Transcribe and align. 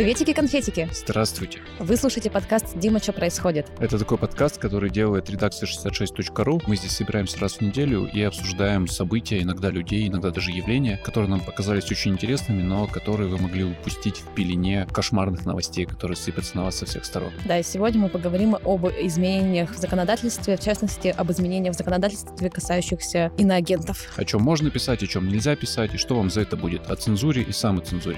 Приветики-конфетики! 0.00 0.88
Здравствуйте. 0.94 1.60
Вы 1.78 1.94
слушаете 1.98 2.30
подкаст 2.30 2.78
«Дима, 2.78 3.00
что 3.00 3.12
происходит?». 3.12 3.66
Это 3.80 3.98
такой 3.98 4.16
подкаст, 4.16 4.56
который 4.56 4.88
делает 4.88 5.28
редакция 5.28 5.66
66.ru. 5.66 6.62
Мы 6.66 6.76
здесь 6.76 6.92
собираемся 6.92 7.38
раз 7.38 7.56
в 7.56 7.60
неделю 7.60 8.08
и 8.10 8.22
обсуждаем 8.22 8.88
события, 8.88 9.42
иногда 9.42 9.68
людей, 9.68 10.08
иногда 10.08 10.30
даже 10.30 10.52
явления, 10.52 10.98
которые 11.04 11.28
нам 11.28 11.40
показались 11.40 11.90
очень 11.90 12.12
интересными, 12.12 12.62
но 12.62 12.86
которые 12.86 13.28
вы 13.28 13.36
могли 13.36 13.64
упустить 13.64 14.16
в 14.16 14.34
пелене 14.34 14.88
кошмарных 14.90 15.44
новостей, 15.44 15.84
которые 15.84 16.16
сыпятся 16.16 16.56
на 16.56 16.64
вас 16.64 16.76
со 16.76 16.86
всех 16.86 17.04
сторон. 17.04 17.30
Да, 17.44 17.58
и 17.58 17.62
сегодня 17.62 18.00
мы 18.00 18.08
поговорим 18.08 18.54
об 18.54 18.86
изменениях 18.86 19.74
в 19.74 19.78
законодательстве, 19.78 20.56
в 20.56 20.60
частности, 20.60 21.08
об 21.08 21.30
изменениях 21.30 21.74
в 21.74 21.76
законодательстве, 21.76 22.48
касающихся 22.48 23.32
иноагентов. 23.36 24.10
О 24.16 24.24
чем 24.24 24.40
можно 24.40 24.70
писать, 24.70 25.02
о 25.02 25.06
чем 25.06 25.28
нельзя 25.28 25.56
писать, 25.56 25.92
и 25.92 25.98
что 25.98 26.16
вам 26.16 26.30
за 26.30 26.40
это 26.40 26.56
будет, 26.56 26.88
о 26.90 26.96
цензуре 26.96 27.42
и 27.42 27.52
самоцензуре. 27.52 28.16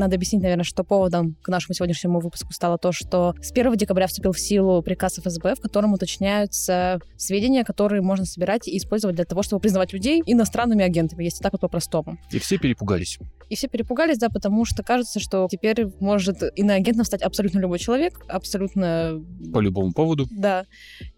Надо 0.00 0.16
объяснить, 0.16 0.40
наверное, 0.40 0.64
что 0.64 0.82
поводом 0.82 1.36
к 1.42 1.48
нашему 1.48 1.74
сегодняшнему 1.74 2.20
выпуску 2.20 2.54
стало 2.54 2.78
то, 2.78 2.90
что 2.90 3.34
с 3.42 3.52
1 3.52 3.76
декабря 3.76 4.06
вступил 4.06 4.32
в 4.32 4.40
силу 4.40 4.80
приказ 4.80 5.18
ФСБ, 5.18 5.56
в 5.56 5.60
котором 5.60 5.92
уточняются 5.92 7.00
сведения, 7.18 7.64
которые 7.64 8.00
можно 8.00 8.24
собирать 8.24 8.66
и 8.66 8.78
использовать 8.78 9.16
для 9.16 9.26
того, 9.26 9.42
чтобы 9.42 9.60
признавать 9.60 9.92
людей 9.92 10.22
иностранными 10.24 10.82
агентами, 10.82 11.24
если 11.24 11.42
так 11.42 11.52
вот 11.52 11.60
по-простому. 11.60 12.16
И 12.30 12.38
все 12.38 12.56
перепугались. 12.56 13.18
И 13.50 13.56
все 13.56 13.68
перепугались, 13.68 14.16
да, 14.16 14.30
потому 14.30 14.64
что 14.64 14.82
кажется, 14.82 15.20
что 15.20 15.46
теперь 15.50 15.88
может 15.98 16.38
иноагентом 16.56 17.04
стать 17.04 17.20
абсолютно 17.20 17.58
любой 17.58 17.78
человек, 17.78 18.24
абсолютно... 18.26 19.22
По 19.52 19.58
любому 19.58 19.92
поводу. 19.92 20.26
Да. 20.30 20.64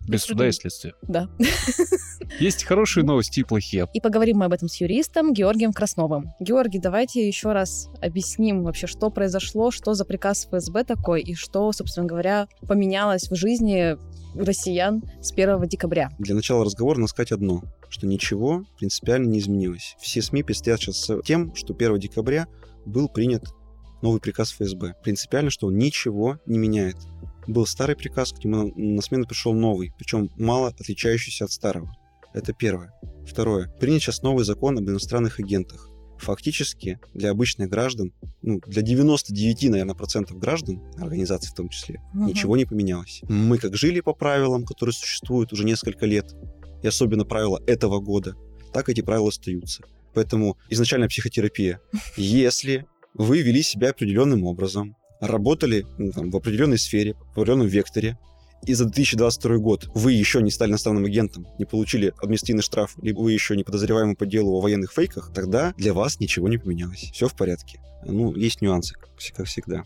Без 0.09 0.23
суда 0.23 0.49
и 0.49 0.53
следствия. 0.53 0.95
Да. 1.03 1.29
Есть 2.41 2.65
хорошие 2.65 3.05
новости 3.05 3.41
и 3.41 3.45
плохие. 3.45 3.87
И 3.93 4.01
поговорим 4.01 4.39
мы 4.39 4.47
об 4.47 4.53
этом 4.53 4.69
с 4.69 4.81
юристом 4.81 5.33
Георгием 5.33 5.73
Красновым. 5.73 6.33
Георгий, 6.41 6.79
давайте 6.79 7.27
еще 7.27 7.53
раз 7.53 7.91
объясним 8.01 8.72
вообще, 8.73 8.87
что 8.87 9.11
произошло, 9.11 9.71
что 9.71 9.93
за 9.93 10.07
приказ 10.07 10.47
ФСБ 10.47 10.85
такой, 10.85 11.21
и 11.21 11.35
что, 11.35 11.71
собственно 11.73 12.07
говоря, 12.07 12.49
поменялось 12.67 13.31
в 13.31 13.35
жизни 13.35 13.99
россиян 14.35 15.03
с 15.21 15.31
1 15.31 15.69
декабря. 15.69 16.09
Для 16.19 16.35
начала 16.35 16.65
разговора 16.65 16.97
надо 16.99 17.11
сказать 17.11 17.33
одно, 17.33 17.63
что 17.91 18.07
ничего 18.07 18.65
принципиально 18.79 19.27
не 19.29 19.41
изменилось. 19.41 19.95
Все 20.01 20.23
СМИ 20.23 20.43
пестят 20.43 20.81
сейчас 20.81 21.11
тем, 21.23 21.55
что 21.55 21.75
1 21.75 21.99
декабря 21.99 22.47
был 22.87 23.11
принят 23.11 23.45
новый 24.01 24.23
приказ 24.23 24.53
ФСБ. 24.53 24.95
Принципиально, 25.05 25.51
что 25.51 25.67
он 25.67 25.77
ничего 25.77 26.39
не 26.47 26.59
меняет. 26.59 26.97
Был 27.47 27.67
старый 27.67 27.95
приказ, 27.95 28.33
к 28.33 28.43
нему 28.43 28.73
на 28.75 29.03
смену 29.03 29.27
пришел 29.27 29.53
новый, 29.53 29.93
причем 29.99 30.31
мало 30.37 30.69
отличающийся 30.69 31.45
от 31.45 31.53
старого. 31.53 31.95
Это 32.33 32.55
первое. 32.55 32.95
Второе. 33.27 33.69
Принят 33.79 34.01
сейчас 34.01 34.23
новый 34.23 34.47
закон 34.47 34.79
об 34.79 34.85
иностранных 34.89 35.41
агентах. 35.41 35.92
Фактически 36.23 37.01
для 37.15 37.31
обычных 37.31 37.69
граждан, 37.69 38.13
ну, 38.43 38.61
для 38.65 38.83
99, 38.83 39.71
наверное, 39.71 39.97
процентов 39.97 40.39
граждан, 40.39 40.81
организаций 40.97 41.51
в 41.51 41.55
том 41.55 41.69
числе, 41.69 42.01
угу. 42.15 42.29
ничего 42.29 42.57
не 42.57 42.65
поменялось. 42.65 43.23
Мы 43.29 43.59
как 43.59 43.75
жили 43.77 44.01
по 44.01 44.15
правилам, 44.15 44.65
которые 44.65 44.95
существуют 44.95 45.53
уже 45.53 45.65
несколько 45.65 46.07
лет, 46.07 46.33
и 46.83 46.87
особенно 46.87 47.25
правила 47.25 47.61
этого 47.67 47.99
года, 47.99 48.37
так 48.73 48.89
эти 48.89 49.01
правила 49.01 49.29
остаются. 49.29 49.83
Поэтому 50.15 50.57
изначальная 50.71 51.09
психотерапия. 51.09 51.81
Если 52.17 52.87
вы 53.15 53.43
вели 53.43 53.63
себя 53.63 53.91
определенным 53.91 54.45
образом, 54.45 54.95
работали 55.21 55.85
ну, 55.99 56.13
там, 56.13 56.31
в 56.31 56.37
определенной 56.37 56.79
сфере, 56.79 57.15
в 57.15 57.33
определенном 57.33 57.67
векторе, 57.67 58.17
и 58.67 58.75
за 58.75 58.85
2022 58.85 59.57
год 59.59 59.91
вы 59.95 60.13
еще 60.13 60.43
не 60.43 60.51
стали 60.51 60.71
иностранным 60.71 61.05
агентом, 61.05 61.47
не 61.59 61.65
получили 61.65 62.13
административный 62.19 62.63
штраф, 62.63 62.95
либо 63.03 63.21
вы 63.21 63.33
еще 63.33 63.57
не 63.57 63.65
подозреваемы 63.65 64.15
по 64.15 64.27
делу 64.27 64.57
о 64.57 64.61
военных 64.61 64.93
фейках, 64.93 65.33
тогда 65.35 65.75
для 65.77 65.93
вас 65.93 66.21
ничего 66.21 66.49
не 66.49 66.59
поменялось. 66.59 67.11
Все 67.13 67.29
в 67.29 67.35
порядке. 67.35 67.81
Ну, 68.05 68.35
есть 68.35 68.63
нюансы, 68.63 68.95
как 68.95 69.47
всегда. 69.47 69.85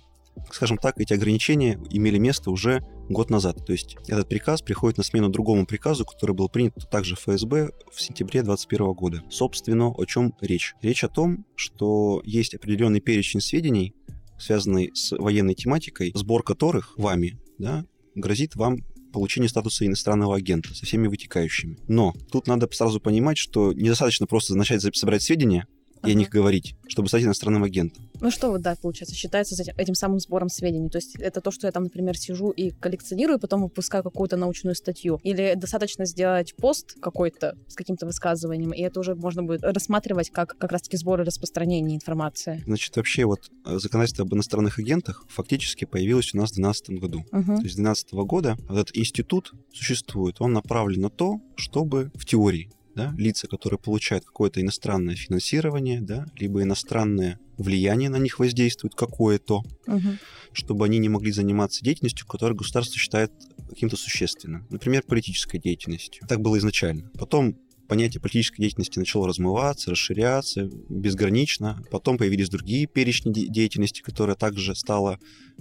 Скажем 0.52 0.76
так, 0.76 1.00
эти 1.00 1.14
ограничения 1.14 1.80
имели 1.90 2.18
место 2.18 2.50
уже 2.50 2.82
год 3.08 3.30
назад. 3.30 3.64
То 3.64 3.72
есть 3.72 3.96
этот 4.06 4.28
приказ 4.28 4.60
приходит 4.62 4.98
на 4.98 5.04
смену 5.04 5.28
другому 5.28 5.66
приказу, 5.66 6.04
который 6.04 6.34
был 6.34 6.48
принят 6.48 6.74
также 6.90 7.16
ФСБ 7.16 7.70
в 7.90 8.00
сентябре 8.00 8.42
2021 8.42 8.92
года. 8.92 9.22
Собственно, 9.30 9.88
о 9.88 10.04
чем 10.04 10.34
речь? 10.40 10.74
Речь 10.82 11.04
о 11.04 11.08
том, 11.08 11.46
что 11.54 12.20
есть 12.24 12.54
определенный 12.54 13.00
перечень 13.00 13.40
сведений, 13.40 13.94
связанный 14.38 14.90
с 14.94 15.16
военной 15.16 15.54
тематикой, 15.54 16.12
сбор 16.14 16.42
которых 16.42 16.96
вами 16.98 17.40
да, 17.58 17.86
грозит 18.16 18.56
вам 18.56 18.78
получение 19.12 19.48
статуса 19.48 19.86
иностранного 19.86 20.36
агента 20.36 20.74
со 20.74 20.84
всеми 20.84 21.06
вытекающими. 21.06 21.78
Но 21.88 22.14
тут 22.30 22.48
надо 22.48 22.68
сразу 22.72 23.00
понимать, 23.00 23.38
что 23.38 23.72
недостаточно 23.72 24.26
просто 24.26 24.56
начать 24.56 24.82
собирать 24.82 25.22
сведения, 25.22 25.66
и 26.04 26.10
о 26.10 26.14
них 26.14 26.28
говорить, 26.28 26.76
чтобы 26.88 27.08
стать 27.08 27.22
иностранным 27.22 27.64
агентом. 27.64 28.08
Ну 28.20 28.30
что 28.30 28.50
вот, 28.50 28.62
да, 28.62 28.76
получается, 28.80 29.14
считается 29.14 29.60
этим, 29.60 29.74
этим 29.76 29.94
самым 29.94 30.20
сбором 30.20 30.48
сведений? 30.48 30.90
То 30.90 30.98
есть 30.98 31.16
это 31.16 31.40
то, 31.40 31.50
что 31.50 31.66
я 31.66 31.72
там, 31.72 31.84
например, 31.84 32.16
сижу 32.16 32.50
и 32.50 32.70
коллекционирую, 32.70 33.38
потом 33.38 33.62
выпускаю 33.62 34.02
какую-то 34.02 34.36
научную 34.36 34.74
статью? 34.74 35.20
Или 35.22 35.54
достаточно 35.56 36.06
сделать 36.06 36.54
пост 36.56 36.96
какой-то 37.00 37.56
с 37.68 37.74
каким-то 37.74 38.06
высказыванием, 38.06 38.72
и 38.72 38.80
это 38.80 39.00
уже 39.00 39.14
можно 39.14 39.42
будет 39.42 39.62
рассматривать 39.62 40.30
как 40.30 40.56
как 40.58 40.72
раз-таки 40.72 40.96
сбор 40.96 41.20
и 41.20 41.24
распространение 41.24 41.96
информации? 41.96 42.62
Значит, 42.66 42.96
вообще 42.96 43.24
вот 43.24 43.50
э, 43.64 43.78
законодательство 43.78 44.24
об 44.24 44.34
иностранных 44.34 44.78
агентах 44.78 45.24
фактически 45.28 45.84
появилось 45.84 46.34
у 46.34 46.38
нас 46.38 46.50
в 46.50 46.54
2012 46.54 46.90
году. 47.00 47.24
Угу. 47.32 47.56
То 47.56 47.62
есть 47.62 47.74
с 47.74 47.76
2012 47.76 48.12
года 48.12 48.56
этот 48.70 48.96
институт 48.96 49.52
существует, 49.72 50.36
он 50.40 50.52
направлен 50.52 51.02
на 51.02 51.10
то, 51.10 51.40
чтобы 51.56 52.10
в 52.14 52.24
теории 52.24 52.70
да, 52.96 53.14
лица, 53.16 53.46
которые 53.46 53.78
получают 53.78 54.24
какое-то 54.24 54.60
иностранное 54.60 55.14
финансирование, 55.14 56.00
да, 56.00 56.26
либо 56.34 56.62
иностранное 56.62 57.38
влияние 57.58 58.08
на 58.08 58.16
них 58.16 58.38
воздействует 58.38 58.94
какое-то, 58.94 59.62
угу. 59.86 60.08
чтобы 60.52 60.86
они 60.86 60.98
не 60.98 61.10
могли 61.10 61.30
заниматься 61.30 61.84
деятельностью, 61.84 62.26
которую 62.26 62.56
государство 62.56 62.98
считает 62.98 63.32
каким-то 63.68 63.96
существенным. 63.96 64.66
Например, 64.70 65.02
политической 65.02 65.58
деятельностью. 65.58 66.26
Так 66.26 66.40
было 66.40 66.56
изначально. 66.58 67.10
Потом 67.18 67.58
понятие 67.86 68.20
политической 68.20 68.62
деятельности 68.62 68.98
начало 68.98 69.28
размываться, 69.28 69.90
расширяться 69.90 70.68
безгранично. 70.88 71.82
Потом 71.90 72.16
появились 72.16 72.48
другие 72.48 72.86
перечни 72.86 73.32
деятельности, 73.32 74.00
которая 74.00 74.36
также 74.36 74.74
стала 74.74 75.18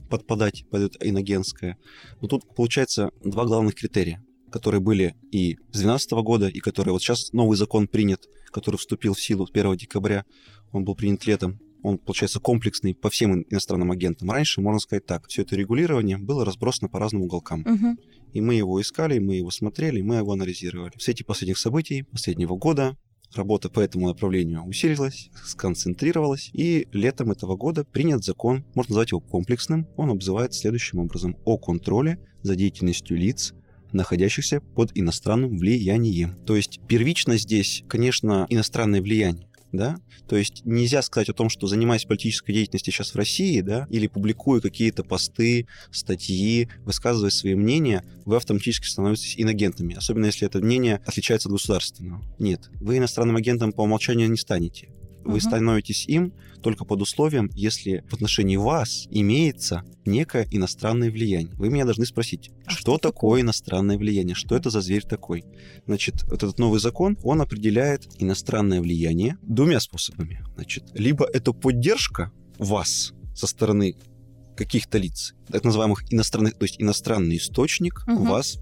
подпадать 0.09 0.65
под 0.69 0.83
это 0.83 1.07
иногенское. 1.07 1.77
Но 2.21 2.29
тут 2.29 2.55
получается 2.55 3.11
два 3.23 3.45
главных 3.45 3.75
критерия 3.75 4.23
которые 4.55 4.79
были 4.79 5.15
и 5.33 5.57
с 5.73 5.81
2012 5.81 6.11
года, 6.23 6.47
и 6.47 6.59
которые 6.61 6.93
вот 6.93 7.01
сейчас 7.01 7.33
новый 7.33 7.57
закон 7.57 7.89
принят, 7.89 8.29
который 8.53 8.77
вступил 8.77 9.13
в 9.13 9.21
силу 9.21 9.45
1 9.51 9.75
декабря, 9.75 10.23
он 10.71 10.85
был 10.85 10.95
принят 10.95 11.25
летом, 11.25 11.59
он, 11.83 11.97
получается, 11.97 12.39
комплексный 12.39 12.95
по 12.95 13.09
всем 13.09 13.41
иностранным 13.49 13.91
агентам. 13.91 14.31
Раньше, 14.31 14.61
можно 14.61 14.79
сказать 14.79 15.05
так, 15.05 15.27
все 15.27 15.41
это 15.41 15.57
регулирование 15.57 16.17
было 16.17 16.45
разбросано 16.45 16.87
по 16.87 16.99
разным 16.99 17.23
уголкам. 17.23 17.65
Угу. 17.67 17.97
И 18.31 18.39
мы 18.39 18.53
его 18.53 18.79
искали, 18.79 19.19
мы 19.19 19.35
его 19.35 19.51
смотрели, 19.51 19.99
мы 19.99 20.15
его 20.15 20.31
анализировали. 20.31 20.93
В 20.97 21.03
свете 21.03 21.25
последних 21.25 21.57
событий, 21.57 22.03
последнего 22.03 22.55
года, 22.55 22.95
работа 23.33 23.69
по 23.69 23.81
этому 23.81 24.07
направлению 24.07 24.63
усилилась, 24.63 25.31
сконцентрировалась, 25.43 26.49
и 26.53 26.87
летом 26.93 27.31
этого 27.31 27.57
года 27.57 27.83
принят 27.83 28.23
закон, 28.23 28.63
можно 28.73 28.91
назвать 28.91 29.11
его 29.11 29.19
комплексным, 29.19 29.85
он 29.97 30.11
обзывает 30.11 30.53
следующим 30.53 30.99
образом 30.99 31.35
о 31.43 31.57
контроле 31.57 32.19
за 32.41 32.55
деятельностью 32.55 33.17
лиц, 33.17 33.53
находящихся 33.95 34.61
под 34.61 34.91
иностранным 34.95 35.57
влиянием. 35.57 36.35
То 36.45 36.55
есть 36.55 36.79
первично 36.87 37.37
здесь, 37.37 37.83
конечно, 37.87 38.45
иностранное 38.49 39.01
влияние 39.01 39.47
да, 39.75 39.97
то 40.27 40.35
есть 40.35 40.61
нельзя 40.65 41.01
сказать 41.01 41.29
о 41.29 41.33
том, 41.33 41.49
что 41.49 41.67
занимаясь 41.67 42.05
политической 42.05 42.53
деятельностью 42.53 42.93
сейчас 42.93 43.11
в 43.11 43.15
России, 43.15 43.61
да, 43.61 43.87
или 43.89 44.07
публикуя 44.07 44.61
какие-то 44.61 45.03
посты, 45.03 45.67
статьи, 45.91 46.69
высказывая 46.83 47.29
свои 47.29 47.55
мнения, 47.55 48.03
вы 48.25 48.37
автоматически 48.37 48.87
становитесь 48.87 49.35
иногентами, 49.37 49.95
особенно 49.95 50.25
если 50.25 50.47
это 50.47 50.59
мнение 50.59 51.01
отличается 51.05 51.49
от 51.49 51.53
государственного. 51.53 52.23
Нет, 52.39 52.69
вы 52.75 52.97
иностранным 52.97 53.35
агентом 53.35 53.71
по 53.71 53.81
умолчанию 53.81 54.29
не 54.29 54.37
станете. 54.37 54.89
Вы 55.25 55.33
угу. 55.33 55.39
становитесь 55.39 56.05
им 56.07 56.33
только 56.61 56.85
под 56.85 57.01
условием, 57.01 57.49
если 57.53 58.03
в 58.09 58.13
отношении 58.13 58.55
вас 58.55 59.07
имеется 59.09 59.83
некое 60.05 60.47
иностранное 60.51 61.11
влияние. 61.11 61.53
Вы 61.55 61.69
меня 61.69 61.83
должны 61.83 62.05
спросить, 62.05 62.51
а 62.65 62.69
что, 62.71 62.79
что 62.79 62.97
такое 62.97 63.41
иностранное 63.41 63.97
влияние, 63.97 64.35
что 64.35 64.55
это 64.55 64.69
за 64.69 64.81
зверь 64.81 65.03
такой? 65.03 65.43
Значит, 65.85 66.23
вот 66.25 66.43
этот 66.43 66.59
новый 66.59 66.79
закон, 66.79 67.17
он 67.23 67.41
определяет 67.41 68.07
иностранное 68.19 68.81
влияние 68.81 69.37
двумя 69.41 69.79
способами. 69.79 70.43
Значит, 70.55 70.85
либо 70.93 71.25
это 71.25 71.53
поддержка 71.53 72.31
вас 72.57 73.13
со 73.35 73.47
стороны 73.47 73.95
каких-то 74.55 74.97
лиц, 74.97 75.33
так 75.49 75.63
называемых 75.63 76.13
иностранных, 76.13 76.57
то 76.57 76.63
есть 76.63 76.79
иностранный 76.79 77.37
источник 77.37 78.03
угу. 78.07 78.23
вас 78.25 78.59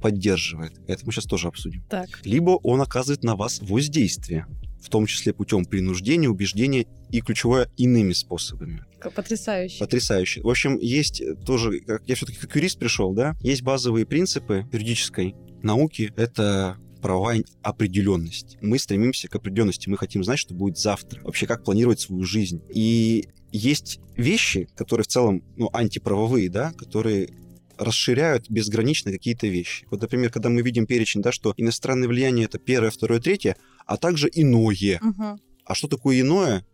поддерживает. 0.00 0.78
Это 0.86 1.04
мы 1.04 1.12
сейчас 1.12 1.24
тоже 1.24 1.48
обсудим. 1.48 1.84
Так. 1.88 2.08
Либо 2.24 2.50
он 2.62 2.80
оказывает 2.80 3.24
на 3.24 3.34
вас 3.34 3.60
воздействие 3.60 4.46
в 4.80 4.88
том 4.88 5.06
числе 5.06 5.32
путем 5.32 5.64
принуждения, 5.64 6.28
убеждения 6.28 6.86
и 7.10 7.20
ключевое 7.20 7.68
иными 7.76 8.12
способами. 8.12 8.84
Потрясающе. 9.14 9.78
Потрясающе. 9.78 10.42
В 10.42 10.48
общем, 10.48 10.78
есть 10.78 11.22
тоже, 11.44 11.80
как 11.80 12.02
я 12.06 12.14
все-таки 12.14 12.38
как 12.38 12.54
юрист 12.56 12.78
пришел, 12.78 13.12
да, 13.14 13.36
есть 13.40 13.62
базовые 13.62 14.06
принципы 14.06 14.66
юридической 14.72 15.34
науки. 15.62 16.12
Это 16.16 16.76
правовая 17.00 17.44
определенность. 17.62 18.56
Мы 18.60 18.78
стремимся 18.78 19.28
к 19.28 19.36
определенности, 19.36 19.88
мы 19.88 19.96
хотим 19.96 20.24
знать, 20.24 20.38
что 20.38 20.54
будет 20.54 20.78
завтра, 20.78 21.22
вообще 21.22 21.46
как 21.46 21.64
планировать 21.64 22.00
свою 22.00 22.24
жизнь. 22.24 22.62
И 22.74 23.28
есть 23.52 24.00
вещи, 24.16 24.68
которые 24.76 25.04
в 25.04 25.08
целом 25.08 25.44
ну, 25.56 25.70
антиправовые, 25.72 26.50
да, 26.50 26.72
которые 26.72 27.30
расширяют 27.78 28.50
безгранично 28.50 29.12
какие-то 29.12 29.46
вещи. 29.46 29.86
Вот, 29.90 30.00
например, 30.00 30.30
когда 30.30 30.48
мы 30.48 30.62
видим 30.62 30.86
перечень, 30.86 31.22
да, 31.22 31.32
что 31.32 31.54
иностранное 31.56 32.08
влияние 32.08 32.46
это 32.46 32.58
первое, 32.58 32.90
второе, 32.90 33.20
третье, 33.20 33.56
а 33.86 33.96
также 33.96 34.30
иное. 34.32 35.00
Угу. 35.02 35.40
А 35.64 35.74
что 35.74 35.88
такое 35.88 36.20
иное? 36.20 36.64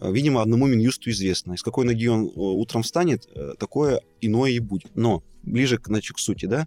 Видимо, 0.00 0.40
одному 0.40 0.66
Минюсту 0.66 1.10
известно. 1.10 1.54
Из 1.54 1.62
какой 1.62 1.84
ноги 1.84 2.06
он 2.06 2.30
утром 2.34 2.82
встанет, 2.82 3.28
э, 3.34 3.54
такое 3.58 4.00
иное 4.20 4.50
и 4.50 4.58
будет. 4.58 4.96
Но 4.96 5.22
ближе 5.42 5.78
значит, 5.84 6.16
к 6.16 6.18
сути, 6.18 6.46
да, 6.46 6.66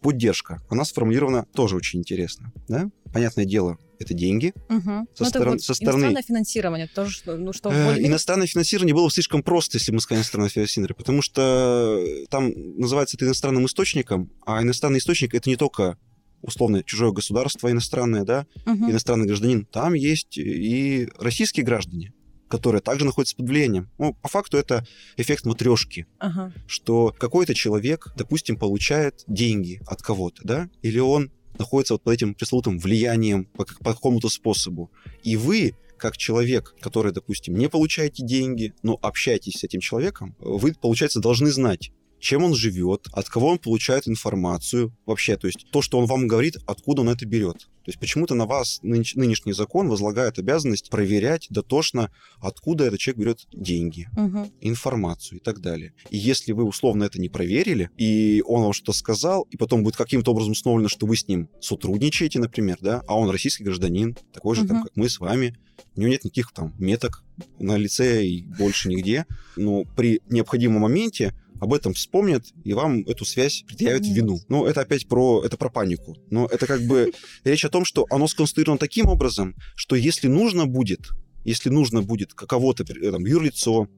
поддержка. 0.00 0.62
Она 0.70 0.84
сформулирована 0.84 1.46
тоже 1.52 1.76
очень 1.76 1.98
интересно. 2.00 2.52
Да? 2.68 2.90
Понятное 3.12 3.44
дело, 3.44 3.78
это 4.00 4.14
деньги. 4.14 4.52
Угу. 4.68 4.82
Со, 5.14 5.24
ну, 5.24 5.26
сторон, 5.26 5.52
вот 5.54 5.62
со 5.62 5.74
стороны... 5.74 5.96
Иностранное 5.96 6.22
финансирование 6.22 6.88
тоже, 6.88 7.12
что, 7.12 7.36
ну, 7.36 7.52
что... 7.52 7.70
Э, 7.70 7.84
более... 7.84 8.06
Иностранное 8.06 8.46
финансирование 8.46 8.94
было 8.94 9.04
бы 9.06 9.10
слишком 9.10 9.42
просто, 9.42 9.78
если 9.78 9.92
мы 9.92 10.00
сказали 10.00 10.20
иностранное 10.20 10.48
финансирование, 10.48 10.94
потому 10.94 11.22
что 11.22 12.02
там 12.30 12.50
называется 12.78 13.16
это 13.16 13.26
иностранным 13.26 13.66
источником, 13.66 14.32
а 14.46 14.62
иностранный 14.62 14.98
источник— 14.98 15.34
это 15.36 15.48
не 15.48 15.56
только 15.56 15.98
условно 16.42 16.82
чужое 16.82 17.12
государство 17.12 17.70
иностранное, 17.70 18.24
да, 18.24 18.46
угу. 18.66 18.90
иностранный 18.90 19.26
гражданин, 19.26 19.66
там 19.66 19.94
есть 19.94 20.38
и 20.38 21.08
российские 21.18 21.64
граждане 21.64 22.12
которые 22.50 22.82
также 22.82 23.06
находятся 23.06 23.36
под 23.36 23.48
влиянием. 23.48 23.88
Ну, 23.96 24.12
по 24.12 24.28
факту 24.28 24.58
это 24.58 24.84
эффект 25.16 25.46
матрешки, 25.46 26.06
ага. 26.18 26.52
что 26.66 27.14
какой-то 27.16 27.54
человек, 27.54 28.12
допустим, 28.16 28.56
получает 28.56 29.22
деньги 29.28 29.80
от 29.86 30.02
кого-то, 30.02 30.42
да, 30.42 30.68
или 30.82 30.98
он 30.98 31.30
находится 31.60 31.94
вот 31.94 32.02
под 32.02 32.14
этим 32.14 32.34
пресловутым 32.34 32.78
влиянием 32.78 33.44
по, 33.44 33.64
по 33.64 33.94
какому-то 33.94 34.28
способу. 34.28 34.90
И 35.22 35.36
вы, 35.36 35.74
как 35.96 36.16
человек, 36.16 36.74
который, 36.80 37.12
допустим, 37.12 37.54
не 37.54 37.68
получаете 37.68 38.24
деньги, 38.24 38.72
но 38.82 38.98
общаетесь 39.00 39.60
с 39.60 39.64
этим 39.64 39.80
человеком, 39.80 40.34
вы, 40.40 40.74
получается, 40.74 41.20
должны 41.20 41.50
знать, 41.50 41.92
чем 42.20 42.44
он 42.44 42.54
живет, 42.54 43.08
от 43.12 43.28
кого 43.28 43.48
он 43.48 43.58
получает 43.58 44.06
информацию 44.06 44.96
вообще, 45.06 45.36
то 45.36 45.46
есть 45.46 45.66
то, 45.70 45.82
что 45.82 45.98
он 45.98 46.06
вам 46.06 46.26
говорит, 46.26 46.56
откуда 46.66 47.02
он 47.02 47.08
это 47.08 47.26
берет. 47.26 47.68
То 47.84 47.88
есть 47.88 47.98
почему-то 47.98 48.34
на 48.34 48.46
вас 48.46 48.80
нынеш- 48.82 49.12
нынешний 49.16 49.52
закон 49.52 49.88
возлагает 49.88 50.38
обязанность 50.38 50.90
проверять 50.90 51.46
дотошно, 51.50 52.12
откуда 52.38 52.84
этот 52.84 53.00
человек 53.00 53.20
берет 53.20 53.46
деньги, 53.52 54.08
угу. 54.16 54.50
информацию 54.60 55.38
и 55.38 55.42
так 55.42 55.60
далее. 55.60 55.94
И 56.10 56.18
если 56.18 56.52
вы 56.52 56.64
условно 56.64 57.04
это 57.04 57.18
не 57.18 57.28
проверили, 57.28 57.90
и 57.96 58.42
он 58.46 58.62
вам 58.62 58.72
что-то 58.74 58.92
сказал, 58.92 59.46
и 59.50 59.56
потом 59.56 59.82
будет 59.82 59.96
каким-то 59.96 60.32
образом 60.32 60.52
установлено, 60.52 60.88
что 60.88 61.06
вы 61.06 61.16
с 61.16 61.26
ним 61.26 61.48
сотрудничаете, 61.60 62.38
например, 62.38 62.76
да, 62.80 63.02
а 63.08 63.16
он 63.16 63.30
российский 63.30 63.64
гражданин, 63.64 64.16
такой 64.32 64.56
же, 64.56 64.62
угу. 64.62 64.68
там, 64.68 64.82
как 64.82 64.92
мы 64.94 65.08
с 65.08 65.18
вами, 65.18 65.56
у 65.96 66.00
него 66.00 66.10
нет 66.10 66.24
никаких 66.24 66.52
там 66.52 66.74
меток 66.78 67.24
на 67.58 67.76
лице 67.76 68.24
и 68.26 68.42
больше 68.42 68.88
нигде, 68.88 69.26
но 69.56 69.84
при 69.84 70.20
необходимом 70.28 70.82
моменте 70.82 71.34
об 71.60 71.74
этом 71.74 71.92
вспомнят, 71.92 72.46
и 72.64 72.72
вам 72.72 73.00
эту 73.02 73.24
связь 73.24 73.64
предъявят 73.66 74.02
в 74.02 74.10
вину. 74.10 74.40
Ну, 74.48 74.64
это 74.64 74.80
опять 74.80 75.06
про, 75.06 75.44
это 75.44 75.58
про 75.58 75.68
панику. 75.68 76.16
Но 76.30 76.46
это 76.46 76.66
как 76.66 76.80
бы 76.82 77.12
речь 77.44 77.64
о 77.64 77.68
том, 77.68 77.84
что 77.84 78.06
оно 78.10 78.26
сконструировано 78.26 78.78
таким 78.78 79.06
образом, 79.06 79.54
что 79.74 79.94
если 79.94 80.26
нужно 80.26 80.66
будет, 80.66 81.10
если 81.44 81.68
нужно 81.68 82.02
будет 82.02 82.32
кого-то, 82.32 82.84
э, 82.84 83.10
там, 83.10 83.26
юрлицо, 83.26 83.88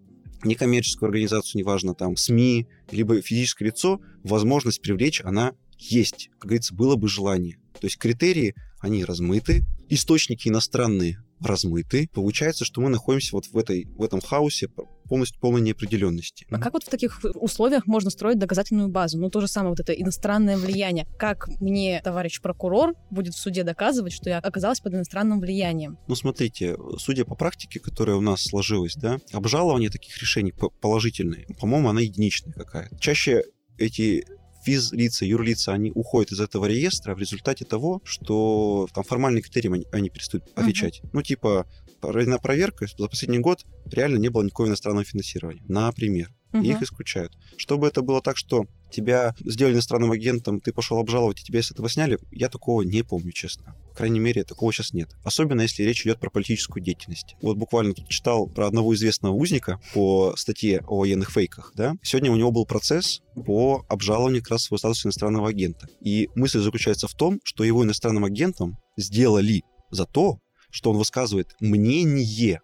некоммерческую 0.43 1.07
организацию, 1.09 1.61
неважно, 1.61 1.95
там, 1.95 2.17
СМИ, 2.17 2.67
либо 2.91 3.23
физическое 3.23 3.67
лицо, 3.67 4.01
возможность 4.25 4.83
привлечь, 4.83 5.21
она 5.25 5.53
есть. 5.79 6.31
Как 6.39 6.49
говорится, 6.49 6.75
было 6.75 6.97
бы 6.97 7.09
желание. 7.09 7.59
То 7.81 7.87
есть 7.87 7.97
критерии, 7.97 8.55
они 8.81 9.05
размыты, 9.05 9.65
источники 9.89 10.49
иностранные 10.49 11.23
размыты. 11.45 12.09
Получается, 12.13 12.65
что 12.65 12.81
мы 12.81 12.89
находимся 12.89 13.35
вот 13.35 13.47
в, 13.47 13.57
этой, 13.57 13.87
в 13.87 14.03
этом 14.03 14.21
хаосе 14.21 14.69
полностью 15.09 15.41
полной 15.41 15.61
неопределенности. 15.61 16.47
А 16.51 16.59
как 16.59 16.73
вот 16.73 16.85
в 16.85 16.89
таких 16.89 17.21
условиях 17.35 17.87
можно 17.87 18.11
строить 18.11 18.39
доказательную 18.39 18.89
базу? 18.89 19.19
Ну, 19.19 19.31
то 19.31 19.41
же 19.41 19.49
самое 19.49 19.71
вот 19.71 19.81
это 19.81 19.93
иностранное 19.93 20.57
влияние. 20.57 21.07
Как 21.19 21.49
мне 21.61 22.01
товарищ 22.03 22.41
прокурор 22.41 22.95
будет 23.11 23.35
в 23.35 23.39
суде 23.39 23.63
доказывать, 23.63 24.13
что 24.13 24.31
я 24.31 24.39
оказалась 24.39 24.81
под 24.81 24.95
иностранным 24.95 25.41
влиянием? 25.41 25.99
Ну, 26.09 26.15
смотрите, 26.15 26.77
судя 26.99 27.25
по 27.25 27.35
практике, 27.35 27.81
которая 27.81 28.17
у 28.17 28.21
нас 28.21 28.43
сложилась, 28.43 28.95
да, 28.95 29.19
обжалование 29.33 29.91
таких 29.91 30.19
решений 30.19 30.53
положительные, 30.81 31.47
по-моему, 31.61 31.91
она 31.91 32.01
единичная 32.01 32.55
какая-то. 32.55 32.99
Чаще 32.99 33.45
эти 33.79 34.25
физлица, 34.63 35.25
юрлица, 35.25 35.73
они 35.73 35.91
уходят 35.93 36.33
из 36.33 36.41
этого 36.41 36.67
реестра 36.67 37.15
в 37.15 37.19
результате 37.19 37.65
того, 37.65 38.01
что 38.05 38.89
там 38.95 39.05
формальные 39.05 39.43
критерии 39.43 39.73
они, 39.73 39.87
они 39.93 40.11
перестают 40.11 40.45
отвечать. 40.55 41.01
Uh-huh. 41.03 41.11
Ну, 41.13 41.23
типа, 41.23 41.67
на 42.03 42.39
проверка 42.39 42.87
за 42.87 43.09
последний 43.09 43.39
год 43.39 43.65
реально 43.87 44.19
не 44.19 44.29
было 44.29 44.43
никакого 44.43 44.69
иностранного 44.69 45.05
финансирования. 45.05 45.63
Например. 45.69 46.31
Угу. 46.53 46.63
их 46.65 46.83
исключают. 46.83 47.33
Чтобы 47.57 47.89
это 47.89 48.03
было 48.03 48.21
так, 48.21 48.37
что 48.37 48.67
тебя 48.93 49.35
сделали 49.41 49.75
иностранным 49.75 50.13
агентом, 50.13 50.61
ты 50.61 50.73
пошел 50.73 50.99
обжаловать, 50.99 51.41
и 51.41 51.45
тебя 51.45 51.63
с 51.63 51.71
этого 51.71 51.89
сняли, 51.89 52.19
я 52.31 52.49
такого 52.49 52.83
не 52.83 53.03
помню, 53.03 53.33
честно. 53.33 53.75
По 53.91 53.97
крайней 53.97 54.21
мере, 54.21 54.45
такого 54.45 54.73
сейчас 54.73 54.93
нет. 54.93 55.11
Особенно, 55.25 55.63
если 55.63 55.83
речь 55.83 56.03
идет 56.07 56.19
про 56.19 56.31
политическую 56.31 56.83
деятельность. 56.83 57.37
Вот 57.43 57.57
буквально 57.57 57.95
тут 57.95 58.09
читал 58.09 58.47
про 58.47 58.67
одного 58.67 58.95
известного 58.95 59.35
узника 59.35 59.81
по 59.93 60.35
статье 60.37 60.83
о 60.87 60.99
военных 60.99 61.31
фейках, 61.31 61.73
да. 61.75 61.95
Сегодня 62.03 62.31
у 62.31 62.37
него 62.37 62.51
был 62.51 62.67
процесс 62.67 63.21
по 63.35 63.85
обжалованию 63.89 64.43
как 64.43 64.53
раз 64.53 64.65
своего 64.65 64.79
статуса 64.79 65.09
иностранного 65.09 65.49
агента. 65.49 65.89
И 66.01 66.29
мысль 66.35 66.61
заключается 66.61 67.09
в 67.09 67.15
том, 67.15 67.41
что 67.45 67.65
его 67.65 67.85
иностранным 67.85 68.25
агентом 68.25 68.77
сделали 68.97 69.63
за 69.91 70.07
то, 70.07 70.39
что 70.71 70.91
он 70.91 70.97
высказывает 70.97 71.55
мнение, 71.61 72.61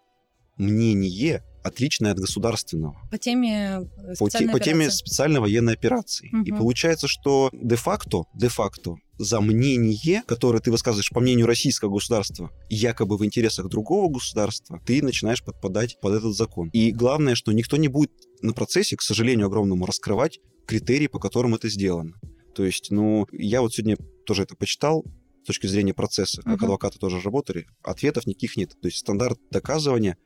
мнение 0.57 1.43
отличное 1.63 2.11
от 2.11 2.19
государственного. 2.19 2.95
По 3.11 3.17
теме 3.17 3.81
э, 3.97 4.13
по, 4.17 4.29
те, 4.29 4.47
по 4.49 4.59
теме 4.59 4.89
специальной 4.89 5.39
военной 5.39 5.73
операции. 5.73 6.29
Угу. 6.33 6.43
И 6.43 6.51
получается, 6.51 7.07
что 7.07 7.49
де-факто, 7.53 8.23
де-факто 8.33 8.95
за 9.17 9.41
мнение, 9.41 10.23
которое 10.25 10.59
ты 10.59 10.71
высказываешь 10.71 11.09
по 11.09 11.19
мнению 11.19 11.45
российского 11.45 11.93
государства, 11.93 12.51
якобы 12.69 13.17
в 13.17 13.25
интересах 13.25 13.67
другого 13.67 14.09
государства, 14.11 14.79
ты 14.85 15.03
начинаешь 15.03 15.43
подпадать 15.43 15.99
под 15.99 16.15
этот 16.15 16.35
закон. 16.35 16.69
И 16.69 16.91
главное, 16.91 17.35
что 17.35 17.51
никто 17.51 17.75
не 17.77 17.89
будет 17.89 18.11
на 18.41 18.53
процессе, 18.53 18.95
к 18.95 19.01
сожалению 19.01 19.47
огромному, 19.47 19.85
раскрывать 19.85 20.39
критерии, 20.65 21.07
по 21.07 21.19
которым 21.19 21.55
это 21.55 21.67
сделано. 21.67 22.13
То 22.55 22.63
есть, 22.63 22.91
ну, 22.91 23.27
я 23.31 23.61
вот 23.61 23.73
сегодня 23.73 23.97
тоже 24.25 24.43
это 24.43 24.55
почитал, 24.55 25.03
с 25.43 25.47
точки 25.47 25.67
зрения 25.67 25.93
процесса, 25.93 26.41
как 26.41 26.59
uh-huh. 26.59 26.65
адвокаты 26.65 26.99
тоже 26.99 27.21
работали, 27.21 27.67
ответов 27.83 28.27
никаких 28.27 28.57
нет. 28.57 28.71
То 28.81 28.87
есть 28.87 28.99
стандарт 28.99 29.39
доказывания 29.49 30.17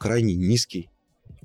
крайне 0.00 0.34
низкий. 0.34 0.88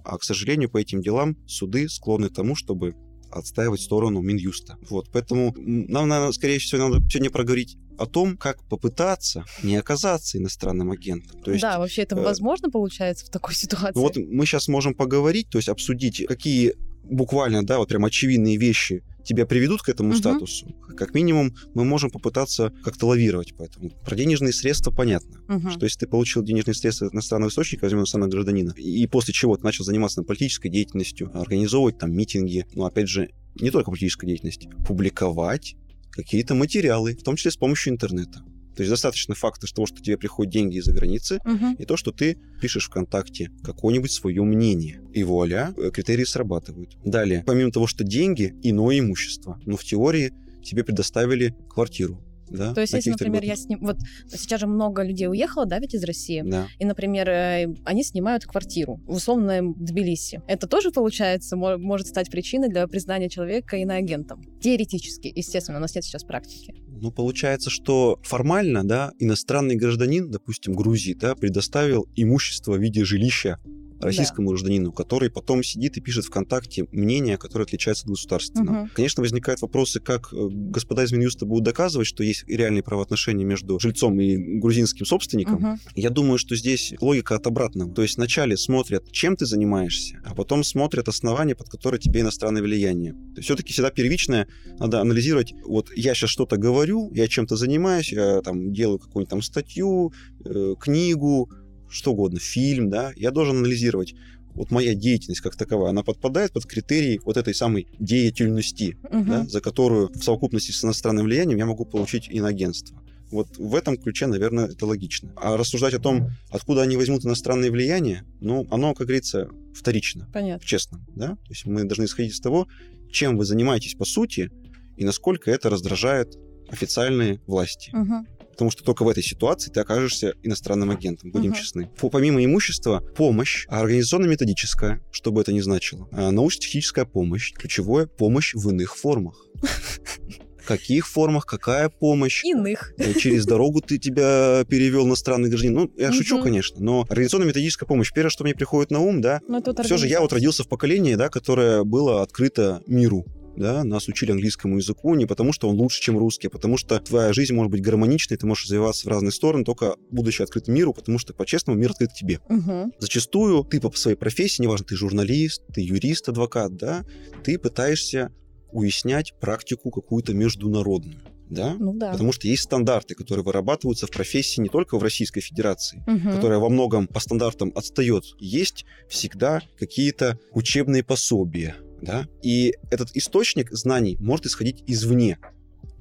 А, 0.03 0.17
к 0.17 0.23
сожалению, 0.23 0.69
по 0.69 0.77
этим 0.77 1.01
делам 1.01 1.37
суды 1.45 1.89
склонны 1.89 2.29
к 2.29 2.33
тому, 2.33 2.55
чтобы 2.55 2.95
отстаивать 3.29 3.81
сторону 3.81 4.21
Минюста. 4.21 4.77
Вот, 4.89 5.09
поэтому 5.11 5.53
нам, 5.57 6.07
наверное, 6.07 6.31
скорее 6.31 6.59
всего, 6.59 6.87
надо 6.87 7.09
сегодня 7.09 7.29
проговорить 7.29 7.77
о 7.97 8.05
том, 8.05 8.37
как 8.37 8.63
попытаться 8.69 9.43
не 9.61 9.75
оказаться 9.75 10.37
иностранным 10.37 10.91
агентом. 10.91 11.41
То 11.41 11.51
есть, 11.51 11.61
да, 11.61 11.79
вообще 11.79 12.03
это 12.03 12.15
э, 12.15 12.23
возможно 12.23 12.69
получается 12.69 13.25
в 13.25 13.29
такой 13.29 13.53
ситуации. 13.55 13.99
Вот 13.99 14.15
мы 14.15 14.45
сейчас 14.45 14.67
можем 14.69 14.93
поговорить, 14.93 15.49
то 15.49 15.57
есть 15.57 15.67
обсудить, 15.67 16.25
какие 16.25 16.75
буквально, 17.03 17.65
да, 17.65 17.77
вот 17.77 17.89
прям 17.89 18.05
очевидные 18.05 18.57
вещи 18.57 19.03
тебя 19.25 19.45
приведут 19.45 19.81
к 19.81 19.89
этому 19.89 20.09
угу. 20.09 20.17
статусу, 20.17 20.67
как 20.95 21.13
минимум 21.13 21.53
мы 21.73 21.83
можем 21.83 22.09
попытаться 22.09 22.71
как-то 22.83 23.07
лавировать. 23.07 23.53
Поэтому 23.57 23.89
про 23.89 24.15
денежные 24.15 24.53
средства 24.53 24.91
понятно, 24.91 25.41
угу. 25.47 25.69
что 25.69 25.85
если 25.85 25.99
ты 25.99 26.07
получил 26.07 26.43
денежные 26.43 26.75
средства 26.75 27.07
от 27.07 27.13
иностранного 27.13 27.49
источника, 27.49 27.83
возьмем 27.83 28.01
иностранного 28.01 28.31
гражданина, 28.31 28.71
и 28.77 29.05
после 29.07 29.33
чего 29.33 29.57
ты 29.57 29.63
начал 29.63 29.83
заниматься 29.83 30.23
политической 30.23 30.69
деятельностью, 30.69 31.31
организовывать 31.33 31.97
там 31.97 32.13
митинги, 32.13 32.65
ну, 32.73 32.85
опять 32.85 33.09
же, 33.09 33.29
не 33.55 33.71
только 33.71 33.91
политической 33.91 34.27
деятельности, 34.27 34.69
публиковать 34.87 35.75
какие-то 36.11 36.55
материалы, 36.55 37.15
в 37.15 37.23
том 37.23 37.35
числе 37.35 37.51
с 37.51 37.57
помощью 37.57 37.93
интернета. 37.93 38.43
То 38.75 38.83
есть 38.83 38.89
достаточно 38.89 39.35
факта 39.35 39.67
того, 39.73 39.87
что 39.87 40.01
тебе 40.01 40.17
приходят 40.17 40.51
деньги 40.51 40.77
из-за 40.77 40.93
границы, 40.93 41.39
угу. 41.45 41.75
и 41.77 41.85
то, 41.85 41.97
что 41.97 42.11
ты 42.11 42.37
пишешь 42.61 42.87
ВКонтакте 42.87 43.51
какое-нибудь 43.63 44.11
свое 44.11 44.43
мнение. 44.43 45.01
И 45.13 45.23
вуаля, 45.23 45.73
э, 45.77 45.91
критерии 45.91 46.25
срабатывают. 46.25 46.97
Далее, 47.03 47.43
помимо 47.45 47.71
того, 47.71 47.87
что 47.87 48.03
деньги, 48.03 48.53
иное 48.63 48.99
имущество. 48.99 49.59
Но 49.65 49.77
в 49.77 49.83
теории 49.83 50.33
тебе 50.63 50.83
предоставили 50.83 51.55
квартиру, 51.69 52.21
да, 52.49 52.73
То 52.73 52.81
есть, 52.81 52.93
если, 52.93 53.11
например, 53.11 53.43
я 53.43 53.55
снимаю... 53.55 53.85
Вот 53.85 53.97
сейчас 54.29 54.61
же 54.61 54.67
много 54.67 55.03
людей 55.03 55.27
уехало, 55.27 55.65
да, 55.65 55.79
ведь 55.79 55.93
из 55.93 56.03
России? 56.03 56.43
Да. 56.45 56.67
И, 56.79 56.85
например, 56.85 57.29
э, 57.29 57.73
они 57.85 58.03
снимают 58.03 58.45
квартиру 58.45 58.99
в 59.05 59.15
условном 59.15 59.73
Тбилиси. 59.73 60.41
Это 60.47 60.67
тоже, 60.67 60.91
получается, 60.91 61.55
может 61.55 62.07
стать 62.07 62.29
причиной 62.29 62.69
для 62.69 62.87
признания 62.87 63.29
человека 63.29 63.77
иноагентом? 63.77 64.43
Теоретически, 64.61 65.31
естественно, 65.35 65.77
у 65.77 65.81
нас 65.81 65.95
нет 65.95 66.03
сейчас 66.03 66.23
практики. 66.23 66.73
Ну, 66.87 67.11
получается, 67.11 67.69
что 67.69 68.19
формально, 68.23 68.87
да, 68.87 69.11
иностранный 69.19 69.75
гражданин, 69.75 70.31
допустим, 70.31 70.73
Грузии, 70.73 71.13
да, 71.13 71.35
предоставил 71.35 72.07
имущество 72.15 72.73
в 72.73 72.81
виде 72.81 73.03
жилища 73.03 73.59
российскому 73.99 74.49
да. 74.49 74.51
гражданину, 74.53 74.91
который 74.91 75.29
потом 75.29 75.63
сидит 75.63 75.97
и 75.97 76.01
пишет 76.01 76.25
ВКонтакте 76.25 76.85
мнение, 76.91 77.37
которое 77.37 77.63
отличается 77.63 78.03
от 78.05 78.11
государственного. 78.11 78.83
Угу. 78.83 78.89
Конечно, 78.93 79.21
возникают 79.21 79.61
вопросы, 79.61 79.99
как 79.99 80.33
э, 80.33 80.47
господа 80.51 81.03
из 81.03 81.11
Минюста 81.11 81.45
будут 81.45 81.63
доказывать, 81.63 82.07
что 82.07 82.23
есть 82.23 82.45
реальные 82.47 82.83
правоотношения 82.83 83.45
между 83.45 83.79
жильцом 83.79 84.19
и 84.19 84.59
грузинским 84.59 85.05
собственником. 85.05 85.55
Угу. 85.55 85.79
Я 85.95 86.09
думаю, 86.09 86.37
что 86.37 86.55
здесь 86.55 86.93
логика 86.99 87.35
от 87.35 87.47
обратного. 87.47 87.93
То 87.93 88.01
есть 88.01 88.17
вначале 88.17 88.57
смотрят, 88.57 89.11
чем 89.11 89.35
ты 89.35 89.45
занимаешься, 89.45 90.21
а 90.25 90.35
потом 90.35 90.63
смотрят 90.63 91.07
основания, 91.07 91.55
под 91.55 91.69
которые 91.69 91.99
тебе 91.99 92.21
иностранное 92.21 92.61
влияние. 92.61 93.15
Все-таки 93.39 93.73
всегда 93.73 93.91
первичное 93.91 94.47
надо 94.79 95.01
анализировать, 95.01 95.53
вот 95.65 95.89
я 95.95 96.13
сейчас 96.13 96.29
что-то 96.29 96.57
говорю, 96.57 97.11
я 97.13 97.27
чем-то 97.27 97.55
занимаюсь, 97.55 98.11
я 98.11 98.41
там 98.41 98.73
делаю 98.73 98.99
какую-нибудь 98.99 99.29
там 99.29 99.41
статью, 99.41 100.13
э, 100.43 100.75
книгу, 100.79 101.49
что 101.89 102.11
угодно, 102.11 102.39
фильм, 102.39 102.89
да, 102.89 103.13
я 103.15 103.31
должен 103.31 103.57
анализировать, 103.57 104.15
вот 104.55 104.71
моя 104.71 104.95
деятельность 104.95 105.41
как 105.41 105.55
таковая, 105.55 105.89
она 105.89 106.01
подпадает 106.01 106.53
под 106.53 106.65
критерии 106.65 107.19
вот 107.25 107.37
этой 107.37 107.53
самой 107.53 107.87
деятельности, 107.99 108.97
угу. 109.03 109.23
да, 109.25 109.45
за 109.45 109.61
которую 109.61 110.09
в 110.09 110.23
совокупности 110.23 110.71
с 110.71 110.83
иностранным 110.83 111.25
влиянием 111.25 111.57
я 111.57 111.65
могу 111.65 111.85
получить 111.85 112.29
иноагентство. 112.29 113.01
Вот 113.31 113.57
в 113.57 113.75
этом 113.75 113.97
ключе, 113.97 114.27
наверное, 114.27 114.67
это 114.67 114.85
логично. 114.85 115.33
А 115.35 115.57
рассуждать 115.57 115.93
о 115.93 115.99
том, 115.99 116.29
откуда 116.51 116.83
они 116.83 116.95
возьмут 116.95 117.25
иностранное 117.25 117.71
влияние, 117.71 118.23
ну, 118.39 118.65
оно, 118.69 118.93
как 118.93 119.07
говорится, 119.07 119.49
вторично. 119.73 120.29
Понятно. 120.31 120.65
Честно, 120.65 121.05
да? 121.15 121.29
То 121.29 121.49
есть 121.49 121.65
мы 121.65 121.83
должны 121.83 122.05
исходить 122.05 122.33
из 122.33 122.39
того, 122.39 122.67
чем 123.11 123.37
вы 123.37 123.45
занимаетесь 123.45 123.95
по 123.95 124.05
сути, 124.05 124.51
и 124.95 125.03
насколько 125.03 125.51
это 125.51 125.69
раздражает 125.69 126.37
официальные 126.69 127.41
власти. 127.45 127.91
Угу 127.93 128.25
потому 128.55 128.71
что 128.71 128.83
только 128.85 129.03
в 129.03 129.09
этой 129.09 129.21
ситуации 129.21 129.69
ты 129.69 129.81
окажешься 129.81 130.33
иностранным 130.41 130.89
агентом, 130.89 131.29
будем 131.31 131.51
uh-huh. 131.51 131.57
честны. 131.57 131.89
Помимо 132.11 132.43
имущества, 132.43 133.03
помощь, 133.15 133.65
организационно-методическая, 133.67 135.01
что 135.11 135.31
бы 135.31 135.41
это 135.41 135.51
ни 135.51 135.59
значило, 135.59 136.07
а, 136.13 136.31
научно-техническая 136.31 137.03
помощь, 137.03 137.51
ключевое 137.53 138.07
помощь 138.07 138.55
в 138.55 138.69
иных 138.69 138.95
формах. 138.95 139.45
каких 140.65 141.07
формах, 141.07 141.45
какая 141.45 141.89
помощь. 141.89 142.43
Иных. 142.43 142.93
Э, 142.97 143.13
через 143.13 143.45
дорогу 143.45 143.81
ты 143.81 143.99
тебя 143.99 144.65
перевел 144.67 145.05
на 145.05 145.15
странный 145.15 145.49
гражданин. 145.49 145.75
Ну, 145.75 145.91
я 145.95 146.11
шучу, 146.11 146.41
конечно, 146.41 146.83
но 146.83 147.05
организационно-методическая 147.07 147.85
помощь. 147.85 148.11
Первое, 148.11 148.31
что 148.31 148.43
мне 148.43 148.55
приходит 148.55 148.89
на 148.89 148.99
ум, 148.99 149.21
да, 149.21 149.41
ну, 149.47 149.61
все 149.83 149.97
же 149.97 150.07
я 150.07 150.21
вот 150.21 150.33
родился 150.33 150.63
в 150.63 150.67
поколении, 150.67 151.15
да, 151.15 151.29
которое 151.29 151.83
было 151.83 152.21
открыто 152.23 152.81
миру 152.87 153.25
да, 153.55 153.83
нас 153.83 154.07
учили 154.07 154.31
английскому 154.31 154.77
языку 154.77 155.15
не 155.15 155.25
потому, 155.25 155.53
что 155.53 155.69
он 155.69 155.75
лучше, 155.75 156.01
чем 156.01 156.17
русский, 156.17 156.47
а 156.47 156.49
потому 156.49 156.77
что 156.77 156.99
твоя 156.99 157.33
жизнь 157.33 157.53
может 157.53 157.71
быть 157.71 157.81
гармоничной, 157.81 158.37
ты 158.37 158.45
можешь 158.45 158.65
развиваться 158.65 159.07
в 159.07 159.09
разные 159.09 159.31
стороны, 159.31 159.63
только 159.63 159.95
будучи 160.11 160.41
открытым 160.41 160.75
миру, 160.75 160.93
потому 160.93 161.19
что, 161.19 161.33
по-честному, 161.33 161.79
мир 161.79 161.91
открыт 161.91 162.13
тебе. 162.13 162.39
Угу. 162.49 162.93
Зачастую 162.99 163.63
ты 163.63 163.79
по 163.79 163.91
своей 163.91 164.17
профессии, 164.17 164.61
неважно, 164.61 164.85
ты 164.85 164.95
журналист, 164.95 165.63
ты 165.73 165.81
юрист, 165.81 166.29
адвокат, 166.29 166.75
да, 166.75 167.05
ты 167.43 167.57
пытаешься 167.57 168.31
уяснять 168.71 169.33
практику 169.39 169.91
какую-то 169.91 170.33
международную 170.33 171.21
да? 171.49 171.75
Ну, 171.79 171.93
да. 171.93 172.11
Потому 172.11 172.31
что 172.31 172.47
есть 172.47 172.63
стандарты, 172.63 173.15
которые 173.15 173.43
вырабатываются 173.43 174.07
в 174.07 174.11
профессии 174.11 174.61
не 174.61 174.69
только 174.69 174.97
в 174.97 175.03
Российской 175.03 175.41
Федерации, 175.41 176.03
угу. 176.07 176.35
которая 176.35 176.59
во 176.59 176.69
многом 176.69 177.07
по 177.07 177.19
стандартам 177.19 177.71
отстает. 177.75 178.23
Есть 178.39 178.85
всегда 179.09 179.61
какие-то 179.77 180.39
учебные 180.51 181.03
пособия, 181.03 181.75
да, 182.01 182.27
и 182.41 182.73
этот 182.91 183.09
источник 183.15 183.71
знаний 183.71 184.17
может 184.19 184.45
исходить 184.45 184.83
извне. 184.87 185.39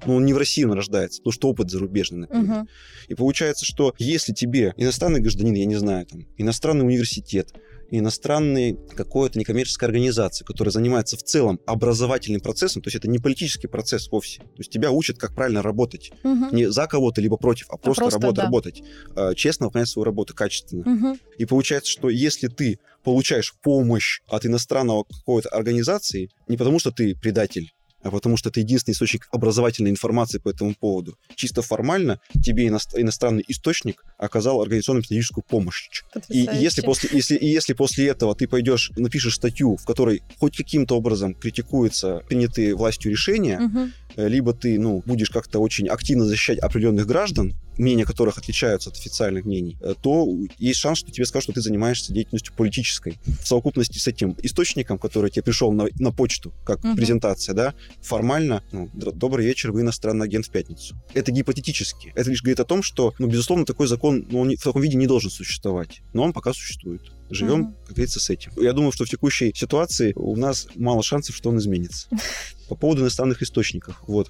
Но 0.05 0.15
он 0.15 0.25
не 0.25 0.33
в 0.33 0.37
России 0.37 0.63
он 0.63 0.73
рождается, 0.73 1.21
потому 1.21 1.31
что 1.31 1.49
опыт 1.49 1.71
зарубежный, 1.71 2.19
например. 2.19 2.59
Угу. 2.59 2.67
И 3.09 3.15
получается, 3.15 3.65
что 3.65 3.93
если 3.97 4.33
тебе 4.33 4.73
иностранный 4.77 5.19
гражданин, 5.19 5.53
я 5.53 5.65
не 5.65 5.75
знаю, 5.75 6.05
там, 6.05 6.25
иностранный 6.37 6.85
университет, 6.85 7.53
иностранный 7.91 8.77
какой-то 8.95 9.37
некоммерческая 9.39 9.89
организация, 9.89 10.45
которая 10.45 10.71
занимается 10.71 11.17
в 11.17 11.23
целом 11.23 11.59
образовательным 11.65 12.41
процессом, 12.41 12.81
то 12.81 12.87
есть 12.87 12.95
это 12.95 13.07
не 13.07 13.19
политический 13.19 13.67
процесс 13.67 14.11
вовсе. 14.11 14.39
То 14.39 14.59
есть 14.59 14.71
тебя 14.71 14.91
учат, 14.91 15.17
как 15.17 15.35
правильно 15.35 15.61
работать. 15.61 16.11
Угу. 16.23 16.55
Не 16.55 16.71
за 16.71 16.87
кого-то, 16.87 17.21
либо 17.21 17.37
против, 17.37 17.69
а, 17.69 17.75
а 17.75 17.77
просто, 17.77 18.01
просто 18.01 18.19
работать, 18.19 18.37
да. 18.37 18.43
работать. 18.43 19.37
Честно 19.37 19.67
выполнять 19.67 19.89
свою 19.89 20.03
работу 20.05 20.33
качественно. 20.33 20.81
Угу. 20.81 21.19
И 21.37 21.45
получается, 21.45 21.91
что 21.91 22.09
если 22.09 22.47
ты 22.47 22.79
получаешь 23.03 23.53
помощь 23.61 24.21
от 24.27 24.45
иностранного 24.45 25.03
какой-то 25.03 25.49
организации, 25.49 26.29
не 26.47 26.57
потому 26.57 26.79
что 26.79 26.91
ты 26.91 27.15
предатель, 27.15 27.71
а 27.71 27.74
потому 28.11 28.37
что 28.37 28.49
это 28.49 28.59
единственный 28.59 28.93
источник 28.93 29.27
образовательной 29.31 29.91
информации 29.91 30.37
по 30.37 30.49
этому 30.49 30.75
поводу. 30.75 31.17
Чисто 31.35 31.61
формально 31.61 32.19
тебе 32.43 32.67
иностранный 32.67 33.43
источник 33.47 34.03
оказал 34.17 34.61
организационно-методическую 34.61 35.43
помощь. 35.43 35.89
И 36.29 36.47
если 36.53 36.81
после, 36.81 37.09
если, 37.11 37.35
и 37.35 37.47
если 37.47 37.73
после 37.73 38.07
этого 38.07 38.35
ты 38.35 38.47
пойдешь, 38.47 38.91
напишешь 38.95 39.35
статью, 39.35 39.77
в 39.77 39.85
которой 39.85 40.21
хоть 40.39 40.57
каким-то 40.57 40.97
образом 40.97 41.33
критикуются 41.33 42.21
принятые 42.27 42.75
властью 42.75 43.11
решения, 43.11 43.59
угу. 43.59 43.89
либо 44.15 44.53
ты 44.53 44.79
ну, 44.79 45.03
будешь 45.05 45.29
как-то 45.29 45.59
очень 45.59 45.87
активно 45.87 46.25
защищать 46.25 46.59
определенных 46.59 47.05
граждан, 47.07 47.53
мнения 47.77 48.05
которых 48.05 48.37
отличаются 48.37 48.89
от 48.89 48.97
официальных 48.97 49.45
мнений, 49.45 49.77
э, 49.81 49.95
то 50.01 50.27
есть 50.57 50.79
шанс, 50.79 50.99
что 50.99 51.11
тебе 51.11 51.25
скажут, 51.25 51.45
что 51.45 51.53
ты 51.53 51.61
занимаешься 51.61 52.13
деятельностью 52.13 52.53
политической. 52.55 53.17
В 53.25 53.47
совокупности 53.47 53.97
с 53.97 54.07
этим 54.07 54.35
источником, 54.41 54.97
который 54.97 55.29
тебе 55.29 55.43
пришел 55.43 55.71
на, 55.71 55.87
на 55.99 56.11
почту, 56.11 56.53
как 56.63 56.83
угу. 56.83 56.95
презентация, 56.95 57.53
да, 57.53 57.73
формально, 58.01 58.63
ну, 58.71 58.89
добрый 58.93 59.45
вечер, 59.45 59.71
вы 59.71 59.81
иностранный 59.81 60.25
агент 60.25 60.45
в 60.45 60.49
пятницу. 60.49 60.95
Это 61.13 61.31
гипотетически. 61.31 62.11
Это 62.15 62.29
лишь 62.29 62.41
говорит 62.41 62.59
о 62.59 62.65
том, 62.65 62.83
что, 62.83 63.13
ну, 63.19 63.27
безусловно, 63.27 63.65
такой 63.65 63.87
закон, 63.87 64.25
ну, 64.29 64.39
он 64.41 64.55
в 64.55 64.63
таком 64.63 64.81
виде 64.81 64.97
не 64.97 65.07
должен 65.07 65.31
существовать. 65.31 66.01
Но 66.13 66.23
он 66.23 66.33
пока 66.33 66.53
существует. 66.53 67.01
Живем, 67.29 67.61
угу. 67.61 67.75
как 67.85 67.95
говорится, 67.95 68.19
с 68.19 68.29
этим. 68.29 68.51
Я 68.57 68.73
думаю, 68.73 68.91
что 68.91 69.05
в 69.05 69.09
текущей 69.09 69.53
ситуации 69.55 70.13
у 70.15 70.35
нас 70.35 70.67
мало 70.75 71.03
шансов, 71.03 71.35
что 71.35 71.49
он 71.49 71.57
изменится. 71.57 72.07
По 72.69 72.75
поводу 72.75 73.01
иностранных 73.01 73.41
источников. 73.41 74.01
Вот 74.07 74.29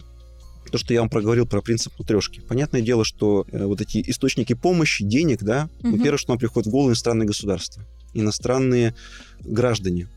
то, 0.71 0.77
что 0.77 0.93
я 0.93 1.01
вам 1.01 1.09
проговорил 1.09 1.45
про 1.45 1.61
принцип 1.61 1.93
матрешки. 1.99 2.41
Понятное 2.41 2.81
дело, 2.81 3.03
что 3.05 3.45
э, 3.51 3.65
вот 3.65 3.81
эти 3.81 4.03
источники 4.09 4.53
помощи, 4.53 5.03
денег, 5.03 5.43
да, 5.43 5.69
угу. 5.79 5.89
ну, 5.89 6.03
первое, 6.03 6.17
что 6.17 6.31
нам 6.31 6.39
приходит 6.39 6.67
в 6.67 6.71
голову, 6.71 6.89
иностранные 6.89 7.27
государства, 7.27 7.83
иностранные 8.13 8.95
граждане, 9.41 10.07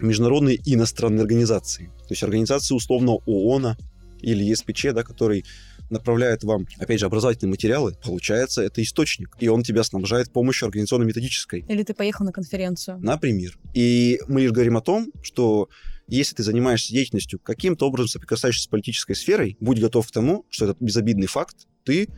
международные 0.00 0.56
и 0.56 0.74
иностранные 0.74 1.22
организации. 1.22 1.86
То 1.86 2.10
есть 2.10 2.22
организации 2.22 2.74
условно 2.74 3.12
ООН 3.26 3.76
или 4.20 4.44
ЕСПЧ, 4.44 4.86
да, 4.94 5.02
который 5.02 5.44
направляет 5.90 6.44
вам, 6.44 6.66
опять 6.78 7.00
же, 7.00 7.06
образовательные 7.06 7.50
материалы, 7.50 7.96
получается, 8.02 8.62
это 8.62 8.82
источник, 8.82 9.36
и 9.38 9.48
он 9.48 9.62
тебя 9.62 9.84
снабжает 9.84 10.32
помощью 10.32 10.66
организационно-методической. 10.66 11.64
Или 11.68 11.82
ты 11.82 11.94
поехал 11.94 12.24
на 12.24 12.32
конференцию. 12.32 12.98
Например. 13.00 13.58
И 13.74 14.20
мы 14.28 14.42
лишь 14.42 14.52
говорим 14.52 14.76
о 14.76 14.80
том, 14.80 15.12
что 15.22 15.68
если 16.06 16.34
ты 16.34 16.42
занимаешься 16.42 16.92
деятельностью, 16.92 17.38
каким-то 17.38 17.86
образом 17.86 18.08
соприкасаешься 18.08 18.64
с 18.64 18.66
политической 18.66 19.14
сферой, 19.14 19.56
будь 19.60 19.80
готов 19.80 20.06
к 20.06 20.10
тому, 20.10 20.44
что 20.50 20.66
этот 20.66 20.80
безобидный 20.80 21.26
факт, 21.26 21.66
ты 21.84 22.08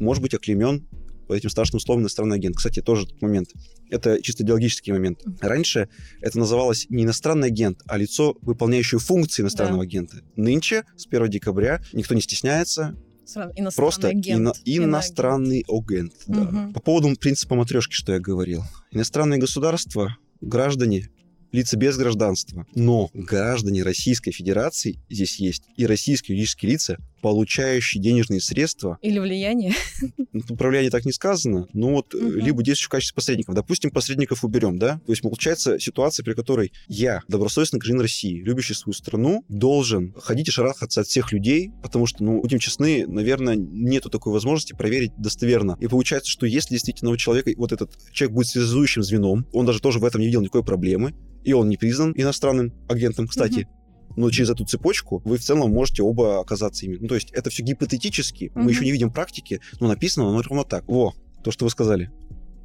можешь 0.00 0.22
быть 0.22 0.34
оклемен 0.34 0.86
по 1.28 1.34
этим 1.34 1.50
страшным 1.50 1.78
словом 1.78 2.02
иностранный 2.02 2.36
агент. 2.36 2.56
Кстати, 2.56 2.80
тоже 2.80 3.06
тот 3.06 3.20
момент. 3.20 3.50
Это 3.90 4.20
чисто 4.22 4.42
идеологический 4.42 4.92
момент. 4.92 5.20
Раньше 5.40 5.88
это 6.20 6.38
называлось 6.38 6.86
не 6.88 7.04
иностранный 7.04 7.48
агент, 7.48 7.80
а 7.86 7.98
лицо, 7.98 8.36
выполняющее 8.40 8.98
функции 8.98 9.42
иностранного 9.42 9.82
да. 9.82 9.88
агента. 9.88 10.22
Нынче, 10.36 10.84
с 10.96 11.06
1 11.06 11.28
декабря, 11.28 11.82
никто 11.92 12.14
не 12.14 12.22
стесняется, 12.22 12.96
Иностранный 13.28 13.72
Просто 13.76 14.08
агент. 14.08 14.40
Ино- 14.40 14.52
иностранный 14.64 15.64
агент. 15.68 16.12
Да. 16.26 16.42
Угу. 16.42 16.72
По 16.72 16.80
поводу 16.80 17.14
принципа 17.16 17.54
матрешки, 17.54 17.92
что 17.92 18.12
я 18.12 18.20
говорил. 18.20 18.64
Иностранные 18.90 19.38
государства, 19.38 20.16
граждане 20.40 21.10
лица 21.52 21.76
без 21.76 21.96
гражданства. 21.96 22.66
Но 22.74 23.10
граждане 23.12 23.82
Российской 23.82 24.32
Федерации 24.32 24.98
здесь 25.08 25.38
есть 25.38 25.62
и 25.76 25.86
российские 25.86 26.36
юридические 26.36 26.72
лица, 26.72 26.96
получающие 27.20 28.02
денежные 28.02 28.40
средства. 28.40 28.98
Или 29.02 29.18
влияние. 29.18 29.74
Ну, 30.30 30.42
управление 30.50 30.90
так 30.90 31.04
не 31.04 31.12
сказано, 31.12 31.66
но 31.72 31.94
вот 31.94 32.14
угу. 32.14 32.24
либо 32.24 32.62
действующих 32.62 32.86
в 32.86 32.90
качестве 32.90 33.14
посредников. 33.14 33.54
Допустим, 33.54 33.90
посредников 33.90 34.44
уберем, 34.44 34.78
да? 34.78 35.00
То 35.06 35.12
есть 35.12 35.22
получается 35.22 35.78
ситуация, 35.80 36.22
при 36.22 36.34
которой 36.34 36.72
я, 36.86 37.22
добросовестный 37.28 37.80
гражданин 37.80 38.02
России, 38.02 38.40
любящий 38.42 38.74
свою 38.74 38.92
страну, 38.94 39.44
должен 39.48 40.14
ходить 40.20 40.48
и 40.48 40.50
шарахаться 40.50 41.00
от 41.00 41.06
всех 41.06 41.32
людей, 41.32 41.72
потому 41.82 42.06
что, 42.06 42.22
ну, 42.22 42.40
будем 42.40 42.58
честны, 42.58 43.06
наверное, 43.06 43.56
нету 43.56 44.10
такой 44.10 44.32
возможности 44.32 44.74
проверить 44.74 45.12
достоверно. 45.18 45.76
И 45.80 45.86
получается, 45.88 46.30
что 46.30 46.46
если 46.46 46.74
действительно 46.74 47.10
у 47.10 47.16
человека 47.16 47.50
вот 47.56 47.72
этот 47.72 47.92
человек 48.12 48.34
будет 48.34 48.48
связующим 48.48 49.02
звеном, 49.02 49.46
он 49.52 49.66
даже 49.66 49.80
тоже 49.80 49.98
в 49.98 50.04
этом 50.04 50.20
не 50.20 50.26
видел 50.26 50.42
никакой 50.42 50.62
проблемы, 50.62 51.14
и 51.44 51.52
он 51.52 51.68
не 51.68 51.76
признан 51.76 52.12
иностранным 52.16 52.72
агентом, 52.88 53.26
кстати. 53.26 53.60
Угу 53.60 53.77
но 54.18 54.30
через 54.30 54.50
эту 54.50 54.64
цепочку 54.64 55.22
вы 55.24 55.38
в 55.38 55.42
целом 55.42 55.70
можете 55.70 56.02
оба 56.02 56.40
оказаться 56.40 56.84
ими. 56.84 56.98
Ну, 57.00 57.06
то 57.06 57.14
есть 57.14 57.30
это 57.30 57.50
все 57.50 57.62
гипотетически, 57.62 58.46
mm 58.54 58.62
мы 58.62 58.72
еще 58.72 58.84
не 58.84 58.90
видим 58.90 59.12
практики, 59.12 59.60
но 59.80 59.88
написано 59.88 60.28
оно 60.28 60.42
ровно 60.42 60.64
так. 60.64 60.86
Во, 60.88 61.14
то, 61.44 61.50
что 61.52 61.64
вы 61.64 61.70
сказали. 61.70 62.10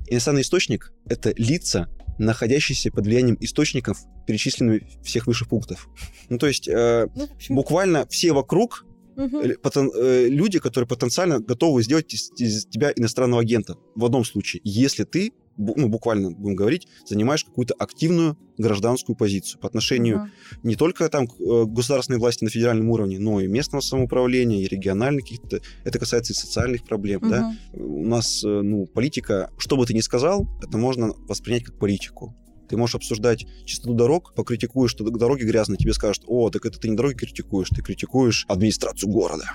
Иностранный 0.07 0.41
источник— 0.41 0.91
это 1.05 1.33
лица, 1.37 1.87
находящиеся 2.17 2.91
под 2.91 3.05
влиянием 3.05 3.37
источников, 3.39 3.99
перечисленных 4.27 4.81
всех 5.03 5.27
выше 5.27 5.45
пунктов. 5.45 5.87
Ну, 6.29 6.37
то 6.37 6.47
есть 6.47 6.67
э, 6.67 7.07
ну, 7.15 7.29
буквально 7.49 8.07
все 8.07 8.33
вокруг 8.33 8.85
угу. 9.15 9.41
потен, 9.61 9.91
э, 9.95 10.27
люди, 10.29 10.59
которые 10.59 10.87
потенциально 10.87 11.39
готовы 11.39 11.83
сделать 11.83 12.13
из, 12.13 12.31
из 12.37 12.65
тебя 12.65 12.91
иностранного 12.95 13.43
агента. 13.43 13.77
В 13.95 14.05
одном 14.05 14.25
случае, 14.25 14.61
если 14.63 15.03
ты 15.03 15.31
ну, 15.57 15.87
буквально 15.87 16.31
будем 16.31 16.55
говорить, 16.55 16.87
занимаешь 17.05 17.43
какую-то 17.43 17.73
активную 17.75 18.37
гражданскую 18.57 19.15
позицию 19.15 19.59
по 19.59 19.67
отношению 19.67 20.17
uh-huh. 20.17 20.59
не 20.63 20.75
только 20.75 21.09
там 21.09 21.27
к 21.27 21.39
э, 21.39 21.65
государственной 21.65 22.19
власти 22.19 22.43
на 22.43 22.49
федеральном 22.49 22.89
уровне, 22.89 23.19
но 23.19 23.39
и 23.39 23.47
местного 23.47 23.81
самоуправления, 23.81 24.61
и 24.61 24.67
региональных 24.67 25.23
каких-то. 25.23 25.59
Это 25.83 25.99
касается 25.99 26.33
и 26.33 26.35
социальных 26.35 26.83
проблем, 26.83 27.21
uh-huh. 27.21 27.29
да. 27.29 27.55
У 27.73 28.05
нас, 28.05 28.43
э, 28.43 28.47
ну, 28.47 28.85
политика, 28.85 29.49
что 29.57 29.77
бы 29.77 29.85
ты 29.85 29.93
ни 29.93 30.01
сказал, 30.01 30.47
это 30.61 30.77
можно 30.77 31.13
воспринять 31.27 31.63
как 31.63 31.79
политику. 31.79 32.35
Ты 32.69 32.77
можешь 32.77 32.95
обсуждать 32.95 33.45
чистоту 33.65 33.93
дорог, 33.93 34.33
покритикуешь, 34.35 34.91
что 34.91 35.03
дороги 35.09 35.43
грязные, 35.43 35.77
тебе 35.77 35.93
скажут, 35.93 36.23
о, 36.27 36.49
так 36.49 36.65
это 36.65 36.79
ты 36.79 36.89
не 36.89 36.95
дороги 36.95 37.15
критикуешь, 37.15 37.69
ты 37.69 37.81
критикуешь 37.81 38.45
администрацию 38.47 39.09
города. 39.09 39.45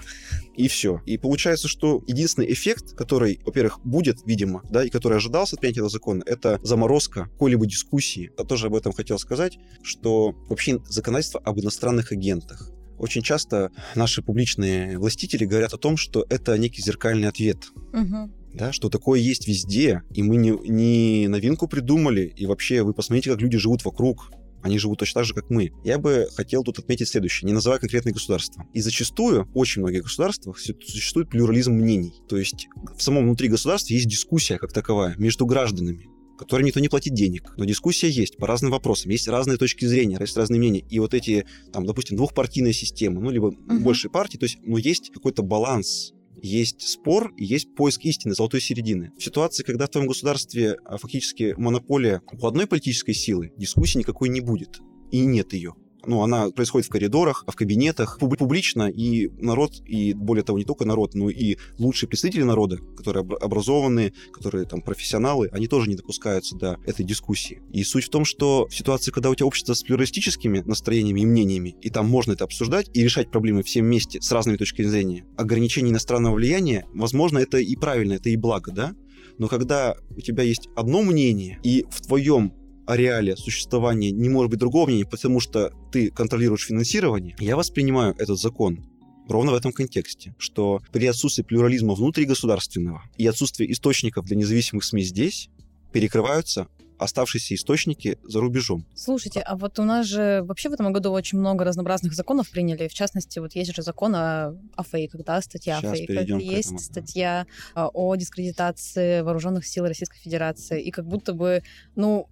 И 0.56 0.68
все. 0.68 1.00
И 1.06 1.18
получается, 1.18 1.68
что 1.68 2.02
единственный 2.06 2.52
эффект, 2.52 2.94
который, 2.94 3.40
во-первых, 3.44 3.80
будет, 3.84 4.18
видимо, 4.26 4.62
да, 4.70 4.84
и 4.84 4.90
который 4.90 5.18
ожидался 5.18 5.56
от 5.56 5.60
принятия 5.60 5.80
этого 5.80 5.90
закона, 5.90 6.22
это 6.26 6.58
заморозка 6.62 7.24
какой-либо 7.24 7.66
дискуссии. 7.66 8.30
Я 8.36 8.44
тоже 8.44 8.66
об 8.66 8.74
этом 8.74 8.92
хотел 8.92 9.18
сказать, 9.18 9.58
что 9.82 10.34
вообще 10.48 10.78
законодательство 10.88 11.40
об 11.40 11.60
иностранных 11.60 12.12
агентах 12.12 12.70
очень 12.98 13.22
часто 13.22 13.70
наши 13.94 14.22
публичные 14.22 14.98
властители 14.98 15.44
говорят 15.44 15.72
о 15.72 15.78
том, 15.78 15.96
что 15.96 16.26
это 16.28 16.58
некий 16.58 16.82
зеркальный 16.82 17.28
ответ. 17.28 17.58
Угу 17.92 18.32
да, 18.54 18.72
что 18.72 18.88
такое 18.88 19.20
есть 19.20 19.46
везде, 19.46 20.02
и 20.12 20.22
мы 20.22 20.36
не, 20.36 20.50
не 20.68 21.28
новинку 21.28 21.68
придумали, 21.68 22.32
и 22.36 22.46
вообще 22.46 22.82
вы 22.82 22.94
посмотрите, 22.94 23.30
как 23.30 23.40
люди 23.40 23.58
живут 23.58 23.84
вокруг, 23.84 24.30
они 24.62 24.78
живут 24.78 24.98
точно 24.98 25.20
так 25.20 25.26
же, 25.26 25.34
как 25.34 25.50
мы. 25.50 25.70
Я 25.84 25.98
бы 25.98 26.28
хотел 26.34 26.64
тут 26.64 26.78
отметить 26.78 27.08
следующее, 27.08 27.46
не 27.46 27.52
называя 27.52 27.78
конкретные 27.78 28.12
государства. 28.12 28.66
И 28.74 28.80
зачастую, 28.80 29.44
в 29.44 29.58
очень 29.58 29.82
многих 29.82 30.02
государствах 30.02 30.58
существует 30.58 31.30
плюрализм 31.30 31.72
мнений. 31.72 32.14
То 32.28 32.36
есть 32.36 32.68
в 32.96 33.02
самом 33.02 33.24
внутри 33.24 33.48
государства 33.48 33.94
есть 33.94 34.08
дискуссия 34.08 34.58
как 34.58 34.72
таковая 34.72 35.14
между 35.16 35.46
гражданами 35.46 36.08
которой 36.38 36.62
никто 36.62 36.78
не 36.78 36.88
платит 36.88 37.14
денег. 37.14 37.52
Но 37.56 37.64
дискуссия 37.64 38.08
есть 38.08 38.36
по 38.36 38.46
разным 38.46 38.70
вопросам. 38.70 39.10
Есть 39.10 39.26
разные 39.26 39.58
точки 39.58 39.84
зрения, 39.84 40.16
есть 40.20 40.36
разные 40.36 40.58
мнения. 40.58 40.84
И 40.88 41.00
вот 41.00 41.12
эти, 41.12 41.44
там, 41.72 41.84
допустим, 41.84 42.16
двухпартийная 42.16 42.72
система, 42.72 43.20
ну, 43.20 43.30
либо 43.30 43.48
uh-huh. 43.48 43.80
больше 43.80 44.08
партий, 44.08 44.38
то 44.38 44.44
есть, 44.44 44.58
ну, 44.62 44.76
есть 44.76 45.10
какой-то 45.12 45.42
баланс 45.42 46.12
есть 46.42 46.82
спор 46.82 47.32
и 47.36 47.44
есть 47.44 47.74
поиск 47.74 48.04
истины, 48.04 48.34
золотой 48.34 48.60
середины. 48.60 49.12
В 49.18 49.22
ситуации, 49.22 49.62
когда 49.62 49.86
в 49.86 49.90
твоем 49.90 50.08
государстве 50.08 50.76
а, 50.84 50.98
фактически 50.98 51.54
монополия 51.56 52.22
у 52.32 52.46
одной 52.46 52.66
политической 52.66 53.12
силы, 53.12 53.52
дискуссии 53.56 53.98
никакой 53.98 54.28
не 54.28 54.40
будет. 54.40 54.78
И 55.10 55.24
нет 55.24 55.52
ее 55.52 55.74
ну, 56.06 56.22
она 56.22 56.50
происходит 56.50 56.86
в 56.86 56.90
коридорах, 56.90 57.44
в 57.46 57.54
кабинетах, 57.54 58.18
публично, 58.18 58.88
и 58.88 59.28
народ, 59.38 59.72
и 59.84 60.14
более 60.14 60.44
того, 60.44 60.58
не 60.58 60.64
только 60.64 60.84
народ, 60.84 61.14
но 61.14 61.28
и 61.28 61.56
лучшие 61.78 62.08
представители 62.08 62.42
народа, 62.42 62.78
которые 62.96 63.24
образованные, 63.40 64.12
которые 64.32 64.64
там 64.64 64.80
профессионалы, 64.80 65.48
они 65.52 65.66
тоже 65.66 65.88
не 65.88 65.96
допускаются 65.96 66.56
до 66.56 66.78
этой 66.86 67.04
дискуссии. 67.04 67.62
И 67.72 67.82
суть 67.84 68.04
в 68.04 68.10
том, 68.10 68.24
что 68.24 68.66
в 68.68 68.74
ситуации, 68.74 69.10
когда 69.10 69.30
у 69.30 69.34
тебя 69.34 69.46
общество 69.46 69.74
с 69.74 69.82
плюралистическими 69.82 70.60
настроениями 70.60 71.20
и 71.20 71.26
мнениями, 71.26 71.76
и 71.82 71.90
там 71.90 72.08
можно 72.08 72.32
это 72.32 72.44
обсуждать 72.44 72.88
и 72.94 73.02
решать 73.02 73.30
проблемы 73.30 73.62
всем 73.62 73.84
вместе 73.84 74.20
с 74.20 74.30
разными 74.32 74.56
точками 74.56 74.86
зрения, 74.86 75.24
ограничение 75.36 75.90
иностранного 75.90 76.34
влияния, 76.34 76.86
возможно, 76.94 77.38
это 77.38 77.58
и 77.58 77.76
правильно, 77.76 78.14
это 78.14 78.30
и 78.30 78.36
благо, 78.36 78.72
да? 78.72 78.94
Но 79.38 79.46
когда 79.48 79.96
у 80.16 80.20
тебя 80.20 80.42
есть 80.42 80.68
одно 80.74 81.02
мнение, 81.02 81.58
и 81.62 81.84
в 81.90 82.00
твоем 82.02 82.52
ареале 82.88 83.36
существования 83.36 84.10
не 84.10 84.28
может 84.28 84.50
быть 84.50 84.58
другого 84.58 84.86
мнения, 84.86 85.06
потому 85.06 85.40
что 85.40 85.72
ты 85.92 86.10
контролируешь 86.10 86.66
финансирование, 86.66 87.36
я 87.38 87.56
воспринимаю 87.56 88.14
этот 88.18 88.38
закон 88.38 88.84
ровно 89.28 89.52
в 89.52 89.54
этом 89.54 89.72
контексте, 89.72 90.34
что 90.38 90.80
при 90.90 91.06
отсутствии 91.06 91.42
плюрализма 91.42 91.94
внутри 91.94 92.24
государственного 92.24 93.02
и 93.18 93.26
отсутствии 93.26 93.70
источников 93.70 94.24
для 94.24 94.36
независимых 94.36 94.84
СМИ 94.84 95.02
здесь 95.02 95.50
перекрываются 95.92 96.68
оставшиеся 96.98 97.54
источники 97.54 98.18
за 98.24 98.40
рубежом. 98.40 98.84
Слушайте, 98.94 99.40
а 99.40 99.56
вот 99.56 99.78
у 99.78 99.84
нас 99.84 100.06
же 100.06 100.42
вообще 100.42 100.68
в 100.68 100.72
этом 100.72 100.92
году 100.92 101.12
очень 101.12 101.38
много 101.38 101.64
разнообразных 101.64 102.12
законов 102.12 102.50
приняли. 102.50 102.88
В 102.88 102.94
частности, 102.94 103.38
вот 103.38 103.54
есть 103.54 103.74
же 103.74 103.82
закон 103.82 104.14
о, 104.16 104.56
о 104.74 104.82
фейках, 104.82 105.24
да, 105.24 105.40
статья 105.40 105.78
Сейчас 105.78 105.92
о 105.92 105.94
фейках. 105.94 106.40
Есть 106.40 106.66
этому, 106.66 106.80
статья 106.80 107.46
да. 107.74 107.88
о 107.88 108.16
дискредитации 108.16 109.20
вооруженных 109.20 109.66
сил 109.66 109.86
Российской 109.86 110.18
Федерации. 110.18 110.82
И 110.82 110.90
как 110.90 111.06
будто 111.06 111.34
бы, 111.34 111.62
ну, 111.94 112.28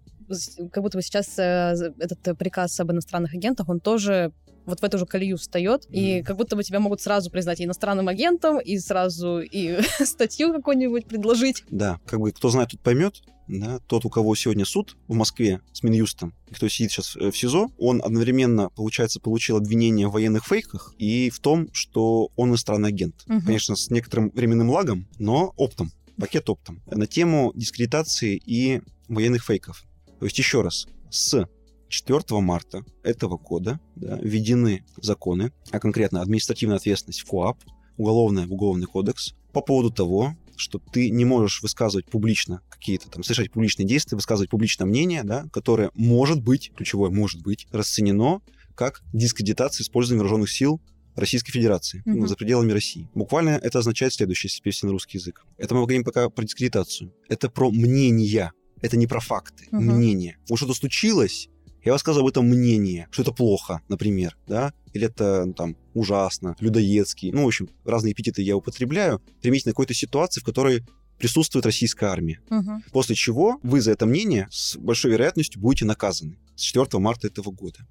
как 0.73 0.83
будто 0.83 0.99
бы 0.99 1.03
сейчас 1.03 1.39
э, 1.39 1.93
этот 1.99 2.27
э, 2.29 2.35
приказ 2.35 2.79
об 2.81 2.93
иностранных 2.93 3.35
агентах, 3.35 3.69
он 3.69 3.81
тоже 3.81 4.33
вот 4.67 4.81
в 4.81 4.85
эту 4.85 4.99
же 4.99 5.07
колею 5.07 5.37
встает, 5.39 5.87
и 5.91 6.23
как 6.23 6.37
будто 6.37 6.57
бы 6.57 6.65
тебя 6.65 6.81
могут 6.81 7.01
сразу 7.01 7.31
признать 7.31 7.61
иностранным 7.61 8.09
агентом, 8.09 8.61
и 8.61 8.79
сразу 8.79 9.39
и 9.39 9.79
статью 10.05 10.53
какую-нибудь 10.53 11.07
предложить. 11.07 11.63
Да, 11.71 12.01
как 12.05 12.21
бы 12.21 12.33
кто 12.33 12.51
знает, 12.51 12.71
тот 12.71 12.81
поймет. 12.81 13.23
Да, 13.49 13.79
тот, 13.87 14.05
у 14.05 14.11
кого 14.11 14.35
сегодня 14.35 14.65
суд 14.65 14.97
в 15.07 15.15
Москве 15.15 15.61
с 15.73 15.85
Минюстом, 15.85 16.35
кто 16.51 16.67
сидит 16.67 16.91
сейчас 16.91 17.15
э, 17.15 17.31
в 17.31 17.37
СИЗО, 17.37 17.71
он 17.79 18.03
одновременно, 18.05 18.71
получается, 18.71 19.21
получил 19.21 19.57
обвинение 19.57 20.09
в 20.09 20.13
военных 20.13 20.45
фейках 20.45 20.93
и 20.99 21.31
в 21.31 21.39
том, 21.39 21.69
что 21.73 22.33
он 22.35 22.51
иностранный 22.51 22.89
агент. 22.89 23.23
Угу. 23.29 23.43
Конечно, 23.47 23.77
с 23.77 23.89
некоторым 23.91 24.31
временным 24.31 24.69
лагом, 24.69 25.07
но 25.21 25.53
оптом 25.57 25.93
пакет 26.19 26.49
оптом 26.51 26.83
на 26.87 27.07
тему 27.07 27.53
дискредитации 27.55 28.41
и 28.45 28.81
военных 29.09 29.45
фейков. 29.45 29.85
То 30.19 30.25
есть 30.27 30.39
еще 30.39 30.63
раз, 30.63 30.87
с 31.11 31.49
4 31.89 32.23
марта 32.41 32.85
этого 33.03 33.37
года 33.39 33.81
да, 33.95 34.19
введены 34.19 34.85
законы, 35.01 35.53
а 35.71 35.79
конкретно 35.79 36.23
административная 36.23 36.77
ответственность 36.77 37.21
в 37.21 37.27
КОАП, 37.27 37.59
уголовный 37.97 38.47
в 38.47 38.53
уголовный 38.53 38.87
кодекс, 38.87 39.35
по 39.53 39.61
поводу 39.61 39.91
того, 39.91 40.37
что 40.57 40.79
ты 40.79 41.11
не 41.11 41.25
можешь 41.25 41.63
высказывать 41.63 42.07
публично 42.07 42.63
какие-то 42.71 43.11
там, 43.11 43.23
совершать 43.23 43.53
публичные 43.53 43.87
действия, 43.87 44.17
высказывать 44.17 44.51
публичное 44.51 44.87
мнение, 44.87 45.23
да, 45.23 45.47
которое 45.53 45.91
может 45.95 46.43
быть, 46.43 46.73
ключевое 46.75 47.11
может 47.11 47.43
быть, 47.43 47.67
расценено 47.71 48.41
как 48.75 49.03
дискредитация 49.13 49.85
использования 49.85 50.21
вооруженных 50.21 50.51
сил 50.51 50.81
Российской 51.15 51.53
Федерации 51.53 52.01
mm-hmm. 52.01 52.15
ну, 52.15 52.27
за 52.27 52.37
пределами 52.37 52.73
России. 52.73 53.09
Буквально 53.15 53.51
это 53.51 53.79
означает 53.79 54.13
следующее, 54.13 54.51
если 54.51 54.63
перевести 54.63 54.87
на 54.87 54.93
русский 54.93 55.19
язык. 55.19 55.45
Это 55.57 55.75
мы 55.75 55.81
говорим 55.81 56.05
пока 56.05 56.29
про 56.29 56.45
дискредитацию. 56.45 57.13
Это 57.29 57.49
про 57.49 57.71
мнения 57.71 58.53
это 58.87 58.97
не 58.97 59.07
про 59.07 59.21
факты, 59.21 59.69
угу. 59.71 59.81
мнение. 59.81 60.39
Вот 60.49 60.57
что-то 60.57 60.75
случилось, 60.75 61.49
я 61.85 61.93
рассказываю 61.93 62.25
об 62.25 62.31
этом 62.31 62.47
мнение, 62.47 63.09
что 63.11 63.23
это 63.23 63.33
плохо, 63.33 63.81
например, 63.89 64.37
да, 64.47 64.73
или 64.93 65.07
это 65.07 65.45
ну, 65.47 65.53
там 65.53 65.77
ужасно, 65.95 66.57
людоедский, 66.61 67.33
ну, 67.33 67.45
в 67.45 67.47
общем, 67.47 67.69
разные 67.85 68.13
эпитеты 68.13 68.43
я 68.43 68.57
употребляю, 68.57 69.21
применительно 69.41 69.73
какой-то 69.73 69.95
ситуации, 69.95 70.41
в 70.41 70.45
которой 70.45 70.85
присутствует 71.19 71.65
российская 71.65 72.07
армия. 72.07 72.41
Угу. 72.51 72.83
После 72.93 73.15
чего 73.15 73.59
вы 73.63 73.81
за 73.81 73.93
это 73.93 74.07
мнение 74.07 74.49
с 74.51 74.77
большой 74.77 75.13
вероятностью 75.13 75.61
будете 75.61 75.85
наказаны 75.85 76.39
с 76.57 76.63
4 76.63 76.87
марта 76.99 77.29
этого 77.29 77.51
года. 77.51 77.87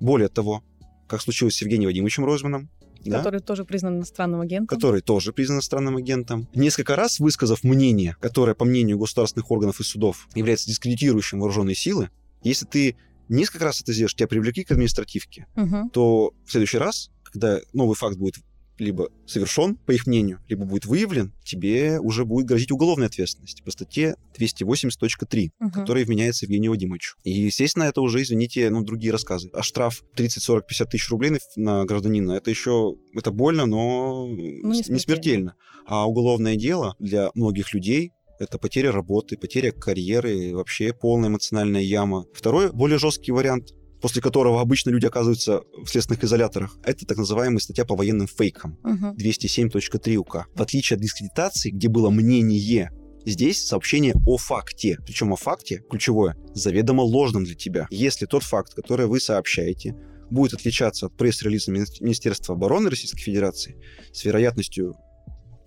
Более 0.00 0.28
того, 0.28 0.62
как 1.08 1.20
случилось 1.20 1.56
с 1.56 1.62
Евгением 1.62 1.88
Вадимовичем 1.88 2.24
Ройзманом, 2.24 2.70
да? 3.04 3.18
Который 3.18 3.40
тоже 3.40 3.64
признан 3.64 3.98
иностранным 3.98 4.40
агентом. 4.40 4.76
Который 4.76 5.00
тоже 5.00 5.32
признан 5.32 5.56
иностранным 5.56 5.96
агентом. 5.96 6.48
Несколько 6.54 6.96
раз 6.96 7.18
высказав 7.20 7.64
мнение, 7.64 8.16
которое, 8.20 8.54
по 8.54 8.64
мнению 8.64 8.98
государственных 8.98 9.50
органов 9.50 9.80
и 9.80 9.84
судов, 9.84 10.28
является 10.34 10.66
дискредитирующим 10.66 11.40
вооруженные 11.40 11.74
силы, 11.74 12.10
если 12.42 12.66
ты 12.66 12.96
несколько 13.28 13.64
раз 13.64 13.80
это 13.80 13.92
сделаешь, 13.92 14.14
тебя 14.14 14.28
привлекли 14.28 14.64
к 14.64 14.72
административке, 14.72 15.46
угу. 15.56 15.90
то 15.92 16.34
в 16.44 16.50
следующий 16.50 16.78
раз, 16.78 17.10
когда 17.22 17.60
новый 17.72 17.94
факт 17.94 18.16
будет 18.16 18.36
либо 18.80 19.10
совершен, 19.26 19.76
по 19.76 19.92
их 19.92 20.06
мнению, 20.06 20.40
либо 20.48 20.64
будет 20.64 20.86
выявлен, 20.86 21.32
тебе 21.44 22.00
уже 22.00 22.24
будет 22.24 22.46
грозить 22.46 22.72
уголовная 22.72 23.06
ответственность 23.06 23.62
по 23.62 23.70
статье 23.70 24.16
280.3, 24.38 25.50
угу. 25.60 25.70
которая 25.70 26.04
вменяется 26.04 26.46
Евгению 26.46 26.72
Вадимовичу. 26.72 27.16
И, 27.22 27.30
естественно, 27.30 27.84
это 27.84 28.00
уже, 28.00 28.22
извините, 28.22 28.70
ну, 28.70 28.82
другие 28.82 29.12
рассказы. 29.12 29.50
А 29.52 29.62
штраф 29.62 30.02
30, 30.16 30.42
40, 30.42 30.66
50 30.66 30.90
тысяч 30.90 31.10
рублей 31.10 31.32
на 31.56 31.84
гражданина, 31.84 32.32
это 32.32 32.50
еще, 32.50 32.96
это 33.14 33.30
больно, 33.30 33.66
но 33.66 34.26
ну, 34.26 34.34
не, 34.34 34.82
смертельно. 34.82 34.94
не 34.94 34.98
смертельно. 35.00 35.54
А 35.86 36.08
уголовное 36.08 36.56
дело 36.56 36.96
для 36.98 37.30
многих 37.34 37.74
людей 37.74 38.12
это 38.40 38.58
потеря 38.58 38.90
работы, 38.90 39.36
потеря 39.36 39.70
карьеры, 39.70 40.54
вообще 40.54 40.94
полная 40.94 41.28
эмоциональная 41.28 41.82
яма. 41.82 42.24
Второй, 42.32 42.72
более 42.72 42.98
жесткий 42.98 43.32
вариант 43.32 43.74
после 44.00 44.22
которого 44.22 44.60
обычно 44.60 44.90
люди 44.90 45.06
оказываются 45.06 45.62
в 45.84 45.86
следственных 45.88 46.24
изоляторах, 46.24 46.76
это 46.84 47.06
так 47.06 47.18
называемая 47.18 47.58
статья 47.58 47.84
по 47.84 47.96
военным 47.96 48.26
фейкам, 48.26 48.78
uh-huh. 48.82 49.16
207.3 49.16 50.16
УК. 50.16 50.46
В 50.54 50.62
отличие 50.62 50.96
от 50.96 51.02
дискредитации, 51.02 51.70
где 51.70 51.88
было 51.88 52.10
мнение, 52.10 52.90
Здесь 53.26 53.62
сообщение 53.62 54.14
о 54.26 54.38
факте. 54.38 54.96
Причем 55.04 55.32
о 55.34 55.36
факте, 55.36 55.82
ключевое, 55.90 56.36
заведомо 56.54 57.02
ложным 57.02 57.44
для 57.44 57.54
тебя. 57.54 57.86
Если 57.90 58.24
тот 58.24 58.42
факт, 58.42 58.72
который 58.72 59.06
вы 59.06 59.20
сообщаете, 59.20 59.94
будет 60.30 60.54
отличаться 60.54 61.06
от 61.06 61.16
пресс-релиза 61.16 61.70
Министерства 61.70 62.54
обороны 62.54 62.88
Российской 62.88 63.20
Федерации 63.20 63.76
с 64.12 64.24
вероятностью 64.24 64.94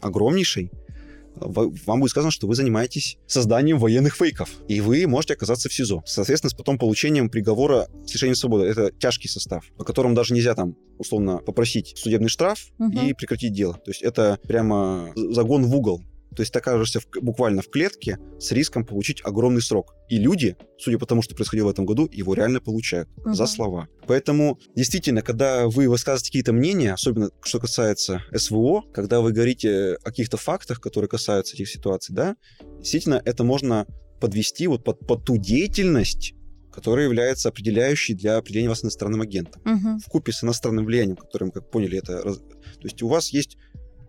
огромнейшей, 0.02 0.72
вам 1.36 2.00
будет 2.00 2.12
сказано, 2.12 2.32
что 2.32 2.48
вы 2.48 2.56
занимаетесь 2.56 3.18
созданием 3.28 3.80
военных 3.80 4.16
фейков, 4.16 4.50
и 4.68 4.82
вы 4.82 5.08
можете 5.08 5.34
оказаться 5.34 5.70
в 5.70 5.74
СИЗО. 5.74 6.04
Соответственно, 6.06 6.50
с 6.50 6.54
потом 6.54 6.78
получением 6.78 7.30
приговора 7.30 7.88
с 8.06 8.14
лишением 8.14 8.36
свободы. 8.36 8.66
Это 8.66 8.92
тяжкий 8.92 9.28
состав, 9.28 9.66
по 9.78 9.84
которому 9.84 10.16
даже 10.16 10.34
нельзя 10.34 10.56
там, 10.56 10.76
условно, 10.98 11.38
попросить 11.38 11.94
судебный 11.98 12.30
штраф 12.30 12.68
угу. 12.78 13.00
и 13.00 13.14
прекратить 13.14 13.54
дело. 13.54 13.74
То 13.74 13.92
есть 13.92 14.02
это 14.02 14.40
прямо 14.48 15.12
загон 15.16 15.66
в 15.66 15.76
угол 15.76 16.02
То 16.34 16.42
есть 16.42 16.54
ты 16.54 16.60
окажешься 16.60 17.00
в, 17.00 17.08
буквально 17.22 17.62
в 17.62 17.70
клетке 17.70 18.18
с 18.40 18.52
риском 18.52 18.86
получить 18.86 19.22
огромный 19.24 19.62
срок. 19.62 19.96
И 20.10 20.18
люди, 20.18 20.58
судя 20.78 20.98
по 21.00 21.06
тому, 21.06 21.22
что 21.22 21.36
происходило 21.36 21.68
в 21.68 21.72
этом 21.72 21.86
году, 21.86 22.10
его 22.12 22.34
реально 22.34 22.60
получают 22.60 23.10
угу. 23.18 23.34
за 23.34 23.46
слова. 23.48 23.88
Поэтому, 24.08 24.60
действительно, 24.76 25.22
когда 25.22 25.68
вы 25.68 25.88
высказываете 25.88 26.30
какие-то 26.30 26.54
мнения, 26.54 26.94
особенно 26.94 27.30
что 27.42 27.60
касается 27.60 28.24
СВО, 28.36 28.84
когда 28.94 29.22
вы 29.22 29.32
говорите 29.32 29.96
о 29.96 30.06
каких-то 30.06 30.38
фактах, 30.38 30.82
которые 30.82 31.10
касаются 31.10 31.56
этих 31.56 31.70
ситуаций, 31.70 32.14
да, 32.14 32.36
действительно, 32.78 33.22
это 33.24 33.44
можно 33.44 33.88
подвести 34.20 34.68
вот 34.68 34.84
под, 34.84 35.06
под 35.06 35.26
ту 35.26 35.38
деятельность, 35.38 36.34
которая 36.72 37.06
является 37.06 37.50
определяющей 37.50 38.14
для 38.14 38.38
определения 38.38 38.70
вас 38.70 38.84
иностранным 38.84 39.22
агентом. 39.22 39.62
Угу. 39.62 40.00
В 40.00 40.10
купе 40.10 40.32
с 40.32 40.44
иностранным 40.44 40.86
влиянием, 40.86 41.16
которым, 41.16 41.52
как 41.52 41.70
поняли, 41.70 42.00
это... 42.00 42.22
То 42.24 42.40
есть 42.84 43.02
у 43.04 43.08
вас 43.08 43.30
есть 43.30 43.58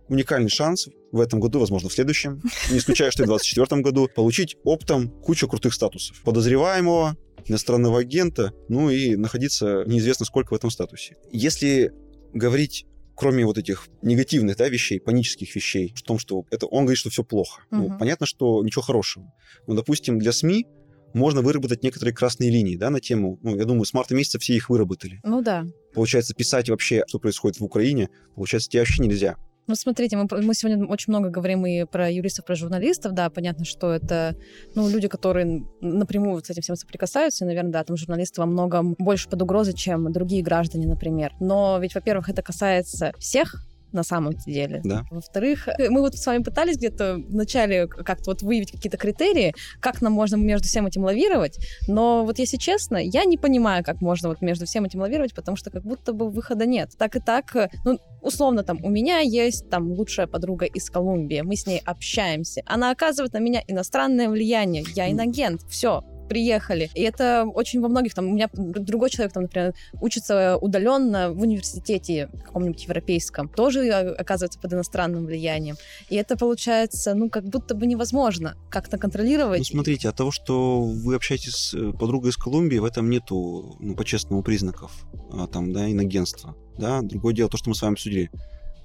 уникальный 0.07 0.49
шанс 0.49 0.87
в 1.11 1.19
этом 1.19 1.39
году, 1.39 1.59
возможно, 1.59 1.89
в 1.89 1.93
следующем, 1.93 2.41
не 2.69 2.77
исключая, 2.77 3.11
что 3.11 3.23
и 3.23 3.25
в 3.25 3.29
2024 3.29 3.81
году, 3.81 4.09
получить 4.13 4.57
оптом 4.63 5.09
кучу 5.09 5.47
крутых 5.47 5.73
статусов. 5.73 6.21
Подозреваемого, 6.23 7.15
иностранного 7.45 7.99
агента, 7.99 8.53
ну 8.69 8.89
и 8.89 9.15
находиться 9.15 9.83
неизвестно 9.85 10.25
сколько 10.25 10.53
в 10.53 10.55
этом 10.57 10.69
статусе. 10.69 11.15
Если 11.31 11.91
говорить 12.33 12.85
кроме 13.15 13.45
вот 13.45 13.57
этих 13.57 13.87
негативных 14.01 14.57
да, 14.57 14.67
вещей, 14.67 14.99
панических 14.99 15.55
вещей, 15.55 15.93
в 15.95 16.01
том, 16.01 16.19
что 16.19 16.45
это 16.51 16.65
он 16.67 16.83
говорит, 16.83 16.99
что 16.99 17.09
все 17.09 17.23
плохо. 17.23 17.61
Угу. 17.71 17.81
Ну, 17.81 17.97
понятно, 17.97 18.25
что 18.25 18.63
ничего 18.63 18.81
хорошего. 18.81 19.31
Но, 19.67 19.73
допустим, 19.73 20.19
для 20.19 20.31
СМИ 20.31 20.67
можно 21.13 21.41
выработать 21.41 21.81
некоторые 21.81 22.13
красные 22.13 22.51
линии, 22.51 22.75
да, 22.75 22.89
на 22.89 22.99
тему, 22.99 23.39
ну, 23.41 23.55
я 23.55 23.63
думаю, 23.63 23.85
с 23.85 23.93
марта 23.93 24.13
месяца 24.13 24.37
все 24.37 24.53
их 24.53 24.69
выработали. 24.69 25.21
Ну 25.23 25.41
да. 25.41 25.65
Получается, 25.93 26.33
писать 26.33 26.69
вообще, 26.69 27.03
что 27.07 27.19
происходит 27.19 27.59
в 27.59 27.63
Украине, 27.63 28.09
получается, 28.35 28.69
тебе 28.69 28.81
вообще 28.81 29.01
нельзя. 29.01 29.37
Ну, 29.67 29.75
смотрите, 29.75 30.15
мы, 30.15 30.27
мы 30.29 30.53
сегодня 30.53 30.85
очень 30.85 31.11
много 31.11 31.29
говорим 31.29 31.65
и 31.65 31.85
про 31.85 32.09
юристов, 32.09 32.45
про 32.45 32.55
журналистов, 32.55 33.13
да, 33.13 33.29
понятно, 33.29 33.65
что 33.65 33.91
это, 33.91 34.35
ну, 34.75 34.87
люди, 34.87 35.07
которые 35.07 35.65
напрямую 35.81 36.43
с 36.43 36.49
этим 36.49 36.61
всем 36.61 36.75
соприкасаются, 36.75 37.45
и, 37.45 37.47
наверное, 37.47 37.71
да, 37.71 37.83
там 37.83 37.97
журналисты 37.97 38.41
во 38.41 38.45
многом 38.45 38.95
больше 38.99 39.27
под 39.27 39.41
угрозой, 39.41 39.73
чем 39.73 40.11
другие 40.11 40.43
граждане, 40.43 40.87
например. 40.87 41.33
Но 41.39 41.79
ведь, 41.81 41.95
во-первых, 41.95 42.29
это 42.29 42.43
касается 42.43 43.11
всех 43.17 43.55
на 43.95 44.03
самом 44.03 44.33
деле. 44.33 44.81
Да. 44.83 45.05
Во-вторых, 45.09 45.67
мы 45.89 46.01
вот 46.01 46.15
с 46.15 46.25
вами 46.25 46.43
пытались 46.43 46.77
где-то 46.77 47.15
вначале 47.27 47.87
как-то 47.87 48.31
вот 48.31 48.41
выявить 48.43 48.71
какие-то 48.71 48.97
критерии, 48.97 49.55
как 49.79 50.01
нам 50.01 50.13
можно 50.13 50.35
между 50.35 50.67
всем 50.67 50.85
этим 50.85 51.03
лавировать, 51.03 51.57
но 51.87 52.23
вот 52.23 52.37
если 52.37 52.57
честно, 52.57 52.97
я 52.97 53.25
не 53.25 53.37
понимаю, 53.37 53.83
как 53.83 54.01
можно 54.01 54.29
вот 54.29 54.41
между 54.41 54.65
всем 54.65 54.85
этим 54.85 55.01
лавировать, 55.01 55.33
потому 55.33 55.57
что 55.57 55.71
как 55.71 55.83
будто 55.83 56.13
бы 56.13 56.29
выхода 56.29 56.65
нет. 56.65 56.91
Так 56.97 57.15
и 57.15 57.19
так, 57.19 57.55
ну, 57.83 57.99
условно, 58.21 58.63
там, 58.63 58.79
у 58.83 58.89
меня 58.89 59.19
есть 59.19 59.69
там 59.69 59.91
лучшая 59.91 60.27
подруга 60.27 60.65
из 60.65 60.89
Колумбии, 60.89 61.41
мы 61.41 61.55
с 61.55 61.65
ней 61.65 61.81
общаемся, 61.85 62.61
она 62.65 62.91
оказывает 62.91 63.33
на 63.33 63.39
меня 63.39 63.61
иностранное 63.67 64.29
влияние, 64.29 64.83
я 64.95 65.09
инагент, 65.09 65.61
все, 65.69 66.03
приехали. 66.27 66.89
И 66.93 67.01
это 67.01 67.45
очень 67.45 67.81
во 67.81 67.87
многих, 67.87 68.13
там, 68.13 68.27
у 68.27 68.33
меня 68.33 68.49
другой 68.53 69.09
человек, 69.09 69.33
там, 69.33 69.43
например, 69.43 69.73
учится 70.01 70.57
удаленно 70.57 71.31
в 71.31 71.41
университете 71.41 72.29
каком-нибудь 72.43 72.83
европейском, 72.83 73.49
тоже 73.49 73.89
оказывается 73.91 74.59
под 74.59 74.73
иностранным 74.73 75.25
влиянием. 75.25 75.75
И 76.09 76.15
это 76.15 76.37
получается, 76.37 77.13
ну, 77.13 77.29
как 77.29 77.45
будто 77.45 77.75
бы 77.75 77.85
невозможно 77.85 78.55
как-то 78.69 78.97
контролировать. 78.97 79.59
Ну, 79.59 79.65
смотрите, 79.65 80.09
от 80.09 80.15
того, 80.15 80.31
что 80.31 80.81
вы 80.81 81.15
общаетесь 81.15 81.55
с 81.55 81.73
э, 81.73 81.91
подругой 81.91 82.31
из 82.31 82.37
Колумбии, 82.37 82.77
в 82.77 82.85
этом 82.85 83.09
нету, 83.09 83.75
ну, 83.79 83.95
по-честному, 83.95 84.43
признаков, 84.43 84.91
а, 85.31 85.47
там, 85.47 85.73
да, 85.73 85.89
иногенства. 85.91 86.55
Да, 86.77 87.01
другое 87.01 87.33
дело, 87.33 87.49
то, 87.49 87.57
что 87.57 87.69
мы 87.69 87.75
с 87.75 87.81
вами 87.81 87.93
обсудили 87.93 88.29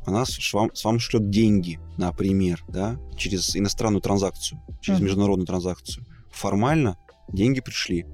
она 0.06 0.24
с 0.24 0.52
вам, 0.52 0.74
с 0.74 0.84
вам 0.84 0.98
шлет 0.98 1.30
деньги, 1.30 1.78
например, 1.98 2.64
да, 2.68 2.98
через 3.16 3.54
иностранную 3.56 4.00
транзакцию, 4.00 4.60
через 4.80 5.00
mm-hmm. 5.00 5.04
международную 5.04 5.46
транзакцию. 5.46 6.06
Формально 6.30 6.96
деньги 7.32 7.60
пришли, 7.60 8.06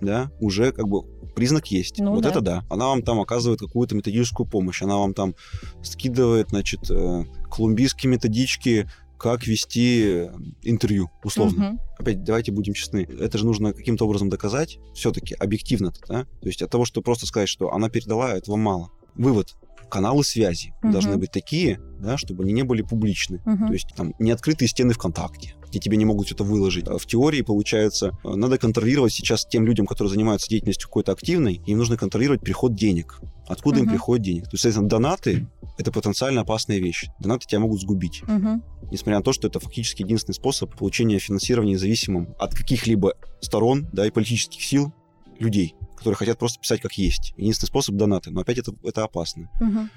да, 0.00 0.30
уже 0.40 0.72
как 0.72 0.88
бы 0.88 1.02
признак 1.34 1.66
есть. 1.68 1.98
Ну, 1.98 2.14
вот 2.14 2.22
да. 2.22 2.30
это 2.30 2.40
да. 2.40 2.64
Она 2.70 2.86
вам 2.86 3.02
там 3.02 3.20
оказывает 3.20 3.60
какую-то 3.60 3.94
методическую 3.94 4.46
помощь. 4.46 4.82
Она 4.82 4.98
вам 4.98 5.14
там 5.14 5.34
скидывает, 5.82 6.50
значит, 6.50 6.90
э, 6.90 7.24
колумбийские 7.50 8.10
методички, 8.10 8.88
как 9.18 9.46
вести 9.46 10.28
интервью, 10.62 11.10
условно. 11.22 11.70
Угу. 11.70 11.78
Опять, 11.98 12.24
давайте 12.24 12.52
будем 12.52 12.74
честны. 12.74 13.08
Это 13.18 13.38
же 13.38 13.46
нужно 13.46 13.72
каким-то 13.72 14.06
образом 14.06 14.28
доказать, 14.28 14.78
все-таки 14.94 15.34
объективно, 15.34 15.92
да? 16.08 16.24
То 16.40 16.46
есть 16.46 16.62
от 16.62 16.70
того, 16.70 16.84
что 16.84 17.00
просто 17.00 17.26
сказать, 17.26 17.48
что 17.48 17.72
она 17.72 17.88
передала, 17.88 18.34
этого 18.34 18.56
мало. 18.56 18.90
Вывод 19.14 19.54
каналы 19.88 20.24
связи 20.24 20.74
угу. 20.82 20.92
должны 20.92 21.16
быть 21.16 21.30
такие, 21.30 21.80
да, 22.00 22.16
чтобы 22.16 22.44
они 22.44 22.52
не 22.52 22.62
были 22.62 22.82
публичны. 22.82 23.40
Угу. 23.46 23.66
То 23.66 23.72
есть 23.72 23.88
там 23.96 24.14
не 24.18 24.30
открытые 24.30 24.68
стены 24.68 24.92
ВКонтакте, 24.94 25.54
где 25.68 25.78
тебе 25.78 25.96
не 25.96 26.04
могут 26.04 26.30
это 26.30 26.44
выложить. 26.44 26.86
А 26.88 26.98
в 26.98 27.06
теории, 27.06 27.42
получается, 27.42 28.12
надо 28.24 28.58
контролировать 28.58 29.12
сейчас 29.12 29.46
тем 29.46 29.64
людям, 29.66 29.86
которые 29.86 30.12
занимаются 30.12 30.48
деятельностью 30.48 30.88
какой-то 30.88 31.12
активной, 31.12 31.60
им 31.66 31.78
нужно 31.78 31.96
контролировать 31.96 32.40
приход 32.40 32.74
денег. 32.74 33.20
Откуда 33.46 33.78
угу. 33.78 33.84
им 33.84 33.90
приходит 33.90 34.24
денег? 34.24 34.44
То 34.44 34.50
есть, 34.52 34.62
соответственно, 34.62 34.88
донаты— 34.88 35.46
это 35.78 35.92
потенциально 35.92 36.42
опасная 36.42 36.78
вещь. 36.78 37.06
Донаты 37.20 37.46
тебя 37.46 37.60
могут 37.60 37.80
сгубить. 37.80 38.22
Угу. 38.22 38.90
Несмотря 38.90 39.18
на 39.18 39.22
то, 39.22 39.32
что 39.32 39.48
это 39.48 39.60
фактически 39.60 40.02
единственный 40.02 40.34
способ 40.34 40.74
получения 40.76 41.18
финансирования 41.18 41.72
независимым 41.72 42.34
от 42.38 42.54
каких-либо 42.54 43.14
сторон 43.40 43.88
да, 43.92 44.06
и 44.06 44.10
политических 44.10 44.62
сил 44.62 44.92
людей 45.38 45.74
которые 46.04 46.18
хотят 46.18 46.38
просто 46.38 46.60
писать 46.60 46.82
как 46.82 46.92
есть. 46.98 47.32
Единственный 47.38 47.68
способ 47.68 47.94
донаты. 47.94 48.30
Но 48.30 48.42
опять 48.42 48.58
это, 48.58 48.74
это 48.82 49.04
опасно. 49.04 49.50
Угу. 49.58 49.88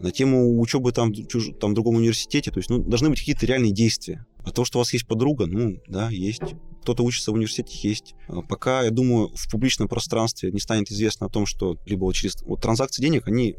На 0.00 0.10
тему 0.10 0.60
учебы 0.60 0.92
там, 0.92 1.14
чуж, 1.14 1.50
там 1.58 1.70
в 1.70 1.74
другом 1.74 1.96
университете, 1.96 2.50
то 2.50 2.58
есть 2.58 2.68
ну, 2.68 2.78
должны 2.78 3.08
быть 3.08 3.20
какие-то 3.20 3.46
реальные 3.46 3.72
действия. 3.72 4.26
А 4.44 4.50
то, 4.50 4.66
что 4.66 4.78
у 4.78 4.80
вас 4.80 4.92
есть 4.92 5.06
подруга, 5.06 5.46
ну, 5.46 5.78
да, 5.88 6.10
есть. 6.10 6.42
Кто-то 6.82 7.02
учится 7.04 7.30
в 7.30 7.34
университете, 7.34 7.88
есть. 7.88 8.14
А 8.28 8.42
пока, 8.42 8.82
я 8.82 8.90
думаю, 8.90 9.30
в 9.34 9.50
публичном 9.50 9.88
пространстве 9.88 10.50
не 10.52 10.60
станет 10.60 10.90
известно 10.90 11.26
о 11.26 11.30
том, 11.30 11.46
что 11.46 11.78
либо 11.86 12.12
через... 12.12 12.42
Вот 12.42 12.60
транзакции 12.60 13.02
денег, 13.02 13.26
они, 13.26 13.56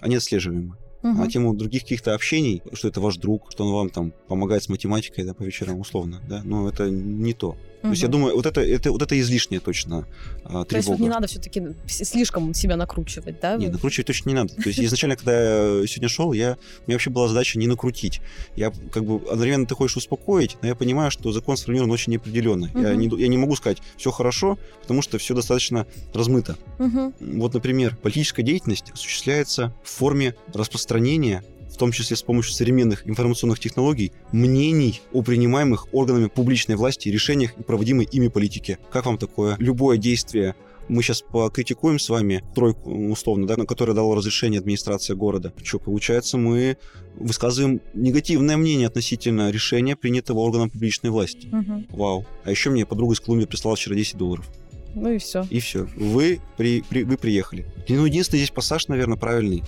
они 0.00 0.16
отслеживаемы. 0.16 0.76
Угу. 1.02 1.20
А 1.22 1.26
тему 1.26 1.54
других 1.54 1.82
каких-то 1.82 2.14
общений, 2.14 2.62
что 2.74 2.86
это 2.86 3.00
ваш 3.00 3.16
друг, 3.16 3.50
что 3.50 3.66
он 3.66 3.72
вам 3.72 3.90
там 3.90 4.12
помогает 4.28 4.62
с 4.62 4.68
математикой, 4.68 5.24
да, 5.24 5.34
по 5.34 5.42
вечерам, 5.42 5.80
условно, 5.80 6.22
да, 6.28 6.42
но 6.44 6.68
это 6.68 6.88
не 6.90 7.32
то. 7.32 7.56
То 7.84 7.90
есть 7.90 8.02
я 8.02 8.08
думаю, 8.08 8.34
вот 8.34 8.46
это, 8.46 8.62
это, 8.62 8.90
вот 8.90 9.02
это 9.02 9.20
излишнее 9.20 9.60
точно 9.60 10.06
тревога. 10.42 10.64
То 10.64 10.76
есть 10.76 10.88
вот 10.88 10.98
не 11.00 11.10
надо 11.10 11.26
все-таки 11.26 11.62
слишком 11.86 12.54
себя 12.54 12.76
накручивать, 12.76 13.40
да? 13.40 13.56
Нет, 13.56 13.72
накручивать 13.72 14.06
точно 14.06 14.30
не 14.30 14.34
надо. 14.34 14.54
То 14.54 14.68
есть 14.68 14.80
изначально, 14.80 15.16
когда 15.16 15.80
я 15.80 15.86
сегодня 15.86 16.08
шел, 16.08 16.32
я, 16.32 16.52
у 16.52 16.88
меня 16.88 16.94
вообще 16.94 17.10
была 17.10 17.28
задача 17.28 17.58
не 17.58 17.66
накрутить. 17.66 18.22
Я 18.56 18.72
как 18.90 19.04
бы 19.04 19.16
одновременно 19.30 19.66
ты 19.66 19.74
хочешь 19.74 19.98
успокоить, 19.98 20.56
но 20.62 20.68
я 20.68 20.74
понимаю, 20.74 21.10
что 21.10 21.30
закон 21.30 21.58
сформирован 21.58 21.90
очень 21.90 22.12
неопределенно. 22.12 22.70
Угу. 22.72 22.80
Я, 22.80 22.94
не, 22.94 23.20
я 23.20 23.28
не 23.28 23.36
могу 23.36 23.54
сказать, 23.54 23.82
все 23.98 24.10
хорошо, 24.10 24.58
потому 24.80 25.02
что 25.02 25.18
все 25.18 25.34
достаточно 25.34 25.86
размыто. 26.14 26.56
Угу. 26.78 27.14
Вот, 27.20 27.52
например, 27.52 27.98
политическая 28.02 28.42
деятельность 28.42 28.90
осуществляется 28.92 29.74
в 29.82 29.90
форме 29.90 30.34
распространения 30.54 31.44
в 31.74 31.76
том 31.76 31.90
числе 31.90 32.16
с 32.16 32.22
помощью 32.22 32.54
современных 32.54 33.06
информационных 33.08 33.58
технологий, 33.58 34.12
мнений 34.30 35.00
о 35.12 35.22
принимаемых 35.22 35.88
органами 35.92 36.28
публичной 36.28 36.76
власти 36.76 37.08
решениях 37.08 37.58
и 37.58 37.62
проводимой 37.64 38.04
ими 38.04 38.28
политике. 38.28 38.78
Как 38.90 39.06
вам 39.06 39.18
такое? 39.18 39.56
Любое 39.58 39.98
действие 39.98 40.54
мы 40.86 41.02
сейчас 41.02 41.22
покритикуем 41.22 41.98
с 41.98 42.08
вами 42.10 42.44
тройку, 42.54 42.90
условно, 43.10 43.46
да, 43.46 43.56
на 43.56 43.66
которой 43.66 43.94
дала 43.94 44.14
разрешение 44.14 44.60
администрация 44.60 45.16
города. 45.16 45.52
Что, 45.62 45.78
получается, 45.78 46.36
мы 46.36 46.76
высказываем 47.16 47.80
негативное 47.94 48.56
мнение 48.56 48.86
относительно 48.86 49.50
решения, 49.50 49.96
принятого 49.96 50.40
органом 50.40 50.70
публичной 50.70 51.10
власти. 51.10 51.48
Угу. 51.48 51.96
Вау. 51.96 52.26
А 52.44 52.50
еще 52.50 52.70
мне 52.70 52.86
подруга 52.86 53.14
из 53.14 53.20
Колумбии 53.20 53.46
прислала 53.46 53.76
вчера 53.76 53.96
10 53.96 54.16
долларов. 54.16 54.46
Ну 54.94 55.10
и 55.10 55.18
все. 55.18 55.44
И 55.50 55.58
все. 55.58 55.88
Вы, 55.96 56.40
при, 56.56 56.82
при, 56.82 57.02
вы 57.02 57.16
приехали. 57.16 57.66
Ну, 57.88 58.04
единственный 58.04 58.40
здесь 58.40 58.50
пассаж, 58.50 58.86
наверное, 58.88 59.16
правильный 59.16 59.64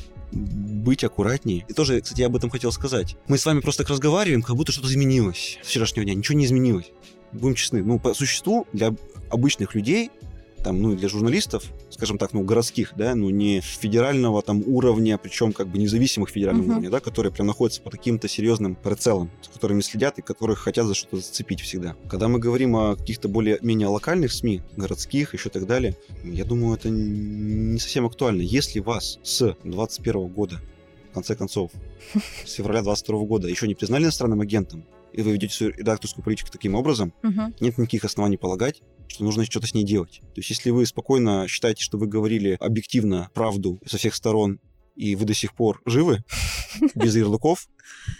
быть 0.87 1.03
аккуратнее. 1.03 1.67
И 1.69 1.73
тоже, 1.73 2.01
кстати, 2.01 2.21
я 2.21 2.27
об 2.29 2.37
этом 2.37 2.49
хотел 2.49 2.71
сказать. 2.71 3.17
Мы 3.27 3.39
с 3.39 3.45
вами 3.45 3.61
просто 3.61 3.83
так 3.83 3.91
разговариваем, 3.91 4.43
как 4.43 4.55
будто 4.55 4.71
что-то 4.71 4.89
изменилось 4.89 5.59
с 5.63 5.67
вчерашнего 5.67 6.05
дня. 6.05 6.15
Ничего 6.15 6.39
не 6.39 6.47
изменилось. 6.47 6.93
Будем 7.33 7.57
честны. 7.57 7.83
Ну, 7.83 7.99
по 7.99 8.15
существу, 8.15 8.69
для 8.73 8.95
обычных 9.29 9.75
людей 9.75 10.11
там, 10.63 10.83
ну, 10.83 10.97
для 10.97 11.09
журналистов, 11.09 11.63
скажем 11.91 12.19
так, 12.19 12.33
ну, 12.33 12.43
городских, 12.43 12.95
да, 12.97 13.15
ну, 13.15 13.31
не 13.31 13.61
федерального 13.61 14.43
там 14.43 14.65
уровня, 14.67 15.17
причем 15.17 15.53
как 15.53 15.69
бы 15.69 15.79
независимых 15.79 16.31
федерального 16.31 16.67
uh-huh. 16.67 16.73
уровня, 16.73 16.91
да, 16.91 16.99
которые 16.99 17.33
прям 17.33 17.47
находятся 17.47 17.83
по 17.83 17.91
каким-то 17.91 18.27
серьезным 18.27 18.75
прицелам, 18.75 19.31
с 19.43 19.49
которыми 19.49 19.81
следят 19.81 20.19
и 20.19 20.23
которых 20.23 20.59
хотят 20.59 20.87
за 20.87 20.95
что-то 20.95 21.19
зацепить 21.19 21.61
всегда. 21.61 21.95
Когда 22.09 22.27
мы 22.27 22.41
говорим 22.41 22.75
о 22.75 22.97
каких-то 22.97 23.29
более-менее 23.29 23.87
локальных 23.87 24.33
СМИ, 24.33 24.63
городских, 24.77 25.35
еще 25.35 25.51
так 25.51 25.67
далее, 25.67 25.97
я 26.25 26.45
думаю, 26.45 26.77
это 26.77 26.89
не 26.91 27.79
совсем 27.79 28.05
актуально. 28.05 28.43
Если 28.43 28.81
вас 28.81 29.21
с 29.23 29.57
21 29.63 30.27
года 30.27 30.61
конце 31.17 31.35
концов, 31.35 31.71
с 32.45 32.53
февраля 32.53 32.83
22 32.83 33.25
года 33.25 33.49
еще 33.49 33.67
не 33.67 33.75
признали 33.75 34.05
иностранным 34.05 34.43
агентом, 34.43 34.85
и 35.15 35.23
вы 35.23 35.33
ведете 35.33 35.55
свою 35.55 35.73
редакторскую 35.73 36.23
политику 36.23 36.51
таким 36.53 36.75
образом, 36.75 37.15
угу. 37.23 37.55
нет 37.59 37.79
никаких 37.79 38.05
оснований 38.05 38.37
полагать, 38.37 38.83
что 39.09 39.25
нужно 39.25 39.47
что-то 39.47 39.67
с 39.67 39.73
ней 39.73 39.85
делать. 39.85 40.21
То 40.21 40.41
есть 40.41 40.51
если 40.51 40.71
вы 40.71 40.85
спокойно 40.85 41.47
считаете, 41.49 41.83
что 41.83 41.97
вы 41.97 42.07
говорили 42.07 42.59
объективно 42.61 43.31
правду 43.33 43.81
со 43.87 43.97
всех 43.97 44.15
сторон, 44.15 44.61
и 44.95 45.17
вы 45.17 45.25
до 45.25 45.33
сих 45.33 45.55
пор 45.55 45.81
живы, 45.87 46.23
без 46.95 47.17
ярлыков, 47.17 47.67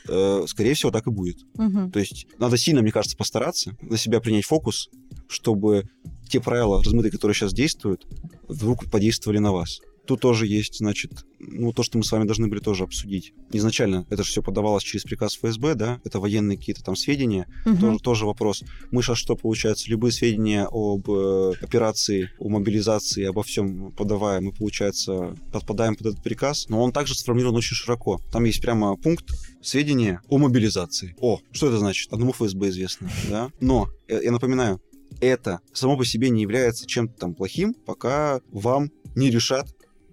э, 0.09 0.45
скорее 0.47 0.73
всего, 0.73 0.91
так 0.91 1.07
и 1.07 1.11
будет. 1.11 1.37
Угу. 1.59 1.91
То 1.91 1.99
есть 1.99 2.27
надо 2.39 2.57
сильно, 2.57 2.81
мне 2.81 2.93
кажется, 2.93 3.17
постараться, 3.17 3.77
на 3.83 3.99
себя 3.99 4.21
принять 4.21 4.47
фокус, 4.47 4.89
чтобы 5.29 5.85
те 6.31 6.41
правила 6.41 6.83
размытые, 6.83 7.13
которые 7.13 7.35
сейчас 7.35 7.53
действуют, 7.53 8.07
вдруг 8.49 8.91
подействовали 8.91 9.39
на 9.39 9.53
вас. 9.53 9.81
Тут 10.07 10.21
тоже 10.21 10.47
есть, 10.47 10.79
значит, 10.79 11.13
ну, 11.39 11.73
то, 11.73 11.83
что 11.83 11.99
мы 11.99 12.05
с 12.05 12.13
вами 12.13 12.25
должны 12.25 12.49
были 12.49 12.61
тоже 12.61 12.85
обсудить. 12.85 13.33
Изначально 13.53 14.07
это 14.11 14.23
же 14.23 14.31
все 14.31 14.43
подавалось 14.43 14.85
через 14.85 15.03
приказ 15.03 15.37
ФСБ, 15.37 15.75
да, 15.75 16.01
это 16.05 16.21
военные 16.21 16.57
какие-то 16.57 16.83
там 16.83 16.97
сведения, 16.97 17.47
угу. 17.65 17.77
тоже, 17.77 17.99
тоже 17.99 18.27
вопрос. 18.27 18.63
Мы 18.91 19.03
сейчас 19.03 19.19
что, 19.19 19.37
получается, 19.37 19.91
любые 19.91 20.13
сведения 20.13 20.69
об 20.71 21.11
э, 21.11 21.53
операции, 21.61 22.31
о 22.39 22.49
мобилизации, 22.49 23.25
обо 23.25 23.43
всем 23.43 23.93
подавая, 23.93 24.41
мы, 24.41 24.53
получается, 24.53 25.37
подпадаем 25.53 25.97
под 25.97 26.07
этот 26.09 26.23
приказ, 26.23 26.69
но 26.69 26.83
он 26.83 26.93
также 26.93 27.15
сформирован 27.15 27.57
очень 27.57 27.75
широко. 27.75 28.21
Там 28.33 28.45
есть 28.45 28.63
прямо 28.63 28.97
пункт 28.97 29.27
сведения 29.63 30.21
о 30.29 30.39
мобилизации. 30.39 31.17
О, 31.21 31.41
что 31.53 31.69
это 31.69 31.79
значит? 31.79 32.13
Одному 32.13 32.33
ФСБ 32.33 32.69
известно, 32.69 33.11
да? 33.31 33.51
Но, 33.61 33.89
я, 34.09 34.23
я 34.23 34.31
напоминаю, 34.31 34.81
это 35.21 35.61
само 35.73 35.97
по 35.97 36.05
себе 36.05 36.31
не 36.31 36.43
является 36.43 36.87
чем-то 36.87 37.15
там 37.15 37.35
плохим, 37.35 37.75
пока 37.75 38.41
вам 38.51 38.91
не 39.15 39.31
решат 39.31 39.67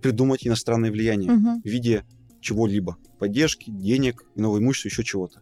придумать 0.04 0.46
иностранное 0.46 0.92
влияние 0.92 1.32
угу. 1.32 1.62
в 1.62 1.66
виде 1.66 2.04
чего-либо. 2.42 2.98
Поддержки, 3.20 3.72
денег, 3.72 4.26
нового 4.36 4.60
имущества, 4.60 4.90
еще 4.90 5.04
чего-то. 5.04 5.42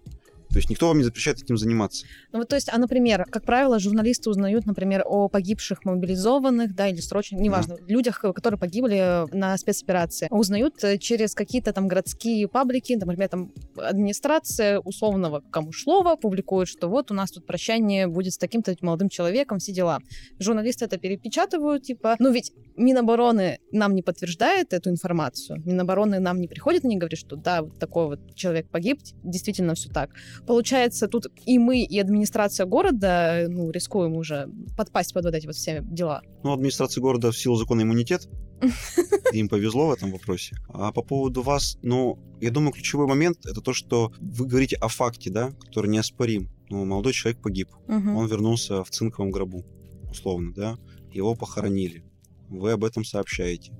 То 0.51 0.57
есть 0.57 0.69
никто 0.69 0.87
вам 0.87 0.97
не 0.97 1.03
запрещает 1.03 1.41
этим 1.41 1.57
заниматься. 1.57 2.05
Ну 2.31 2.39
вот, 2.39 2.49
то 2.49 2.55
есть, 2.55 2.69
а, 2.71 2.77
например, 2.77 3.25
как 3.29 3.45
правило, 3.45 3.79
журналисты 3.79 4.29
узнают, 4.29 4.65
например, 4.65 5.03
о 5.05 5.29
погибших 5.29 5.85
мобилизованных, 5.85 6.75
да, 6.75 6.87
или 6.89 6.99
срочно, 6.99 7.37
неважно, 7.37 7.77
да. 7.77 7.83
людях, 7.87 8.19
которые 8.19 8.59
погибли 8.59 9.25
на 9.33 9.57
спецоперации, 9.57 10.27
узнают 10.29 10.83
э, 10.83 10.97
через 10.97 11.33
какие-то 11.33 11.71
там 11.71 11.87
городские 11.87 12.47
паблики, 12.47 12.93
например, 12.93 13.29
там 13.29 13.51
администрация 13.77 14.79
условного 14.79 15.41
Камышлова 15.51 16.15
публикует, 16.17 16.67
что 16.67 16.89
вот 16.89 17.11
у 17.11 17.13
нас 17.13 17.31
тут 17.31 17.45
прощание 17.45 18.07
будет 18.07 18.33
с 18.33 18.37
таким-то 18.37 18.75
молодым 18.81 19.09
человеком, 19.09 19.59
все 19.59 19.71
дела. 19.71 19.99
Журналисты 20.39 20.85
это 20.85 20.97
перепечатывают, 20.97 21.83
типа, 21.83 22.15
ну 22.19 22.31
ведь 22.31 22.51
Минобороны 22.75 23.59
нам 23.71 23.95
не 23.95 24.01
подтверждает 24.01 24.73
эту 24.73 24.89
информацию, 24.89 25.61
Минобороны 25.65 26.19
нам 26.19 26.39
не 26.41 26.47
приходит 26.47 26.83
и 26.83 26.87
не 26.87 26.97
говорит, 26.97 27.19
что 27.19 27.35
да, 27.35 27.61
вот 27.61 27.79
такой 27.79 28.07
вот 28.07 28.35
человек 28.35 28.69
погиб, 28.69 28.99
действительно 29.23 29.75
все 29.75 29.89
так. 29.89 30.11
Получается, 30.47 31.07
тут 31.07 31.27
и 31.45 31.59
мы, 31.59 31.83
и 31.83 31.99
администрация 31.99 32.65
города, 32.65 33.45
ну, 33.47 33.69
рискуем 33.71 34.15
уже 34.15 34.49
подпасть 34.75 35.13
под 35.13 35.25
вот 35.25 35.33
эти 35.33 35.45
вот 35.45 35.55
все 35.55 35.81
дела. 35.83 36.21
Ну, 36.43 36.53
администрация 36.53 37.01
города 37.01 37.31
в 37.31 37.37
силу 37.37 37.55
закона 37.55 37.81
иммунитет. 37.81 38.27
Им 39.33 39.49
повезло 39.49 39.87
в 39.87 39.91
этом 39.91 40.11
вопросе. 40.11 40.55
А 40.69 40.91
по 40.91 41.01
поводу 41.01 41.41
вас, 41.41 41.77
ну, 41.81 42.19
я 42.39 42.51
думаю, 42.51 42.73
ключевой 42.73 43.07
момент 43.07 43.45
это 43.45 43.61
то, 43.61 43.73
что 43.73 44.11
вы 44.19 44.45
говорите 44.45 44.75
о 44.77 44.87
факте, 44.87 45.29
да, 45.29 45.51
который 45.59 45.89
неоспорим. 45.89 46.49
Ну, 46.69 46.85
молодой 46.85 47.13
человек 47.13 47.41
погиб. 47.41 47.69
Угу. 47.87 48.17
Он 48.17 48.27
вернулся 48.27 48.83
в 48.83 48.89
цинковом 48.89 49.31
гробу, 49.31 49.65
условно, 50.09 50.53
да. 50.53 50.77
Его 51.11 51.35
похоронили. 51.35 52.03
Вы 52.49 52.71
об 52.71 52.83
этом 52.83 53.03
сообщаете. 53.03 53.73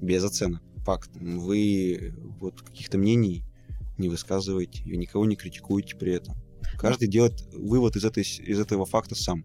Без 0.00 0.22
оценок. 0.24 0.62
Факт. 0.84 1.10
Вы 1.14 2.14
вот 2.40 2.62
каких-то 2.62 2.98
мнений 2.98 3.42
не 3.98 4.08
высказываете, 4.08 4.82
и 4.84 4.96
никого 4.96 5.24
не 5.26 5.36
критикуете 5.36 5.96
при 5.96 6.14
этом. 6.14 6.34
Каждый 6.78 7.08
делает 7.08 7.40
вывод 7.52 7.96
из, 7.96 8.04
этой, 8.04 8.22
из 8.22 8.60
этого 8.60 8.84
факта 8.84 9.14
сам. 9.14 9.44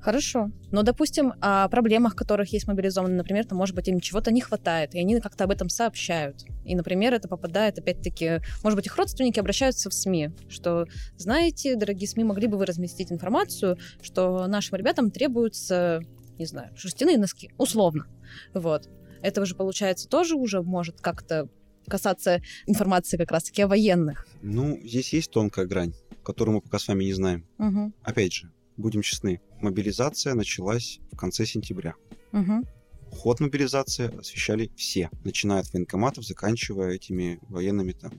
Хорошо. 0.00 0.50
Но, 0.70 0.82
допустим, 0.82 1.34
о 1.42 1.68
проблемах, 1.68 2.16
которых 2.16 2.52
есть 2.54 2.66
мобилизованные, 2.66 3.18
например, 3.18 3.44
то, 3.44 3.54
может 3.54 3.74
быть, 3.74 3.86
им 3.88 4.00
чего-то 4.00 4.32
не 4.32 4.40
хватает, 4.40 4.94
и 4.94 4.98
они 4.98 5.20
как-то 5.20 5.44
об 5.44 5.50
этом 5.50 5.68
сообщают. 5.68 6.44
И, 6.64 6.74
например, 6.74 7.12
это 7.12 7.28
попадает, 7.28 7.78
опять-таки, 7.78 8.40
может 8.62 8.76
быть, 8.76 8.86
их 8.86 8.96
родственники 8.96 9.38
обращаются 9.38 9.90
в 9.90 9.94
СМИ, 9.94 10.30
что, 10.48 10.86
знаете, 11.16 11.76
дорогие 11.76 12.08
СМИ, 12.08 12.24
могли 12.24 12.46
бы 12.46 12.56
вы 12.56 12.64
разместить 12.64 13.12
информацию, 13.12 13.76
что 14.00 14.46
нашим 14.46 14.78
ребятам 14.78 15.10
требуются, 15.10 16.00
не 16.38 16.46
знаю, 16.46 16.74
шерстяные 16.76 17.18
носки, 17.18 17.50
условно. 17.58 18.06
Вот. 18.54 18.88
Это 19.20 19.44
же, 19.44 19.54
получается, 19.54 20.08
тоже 20.08 20.34
уже 20.34 20.62
может 20.62 21.02
как-то 21.02 21.50
касаться 21.90 22.42
информации 22.66 23.16
как 23.16 23.30
раз-таки 23.30 23.62
о 23.62 23.68
военных. 23.68 24.26
Ну, 24.40 24.80
здесь 24.82 25.12
есть 25.12 25.30
тонкая 25.30 25.66
грань, 25.66 25.92
которую 26.24 26.56
мы 26.56 26.60
пока 26.62 26.78
с 26.78 26.88
вами 26.88 27.04
не 27.04 27.12
знаем. 27.12 27.46
Угу. 27.58 27.92
Опять 28.02 28.32
же, 28.32 28.52
будем 28.76 29.02
честны, 29.02 29.40
мобилизация 29.60 30.34
началась 30.34 31.00
в 31.12 31.16
конце 31.16 31.44
сентября. 31.44 31.94
Угу. 32.32 32.66
Ход 33.12 33.40
мобилизации 33.40 34.16
освещали 34.18 34.70
все, 34.76 35.10
начиная 35.24 35.60
от 35.60 35.72
военкоматов, 35.72 36.24
заканчивая 36.24 36.92
этими 36.92 37.40
военными 37.48 37.92
там 37.92 38.12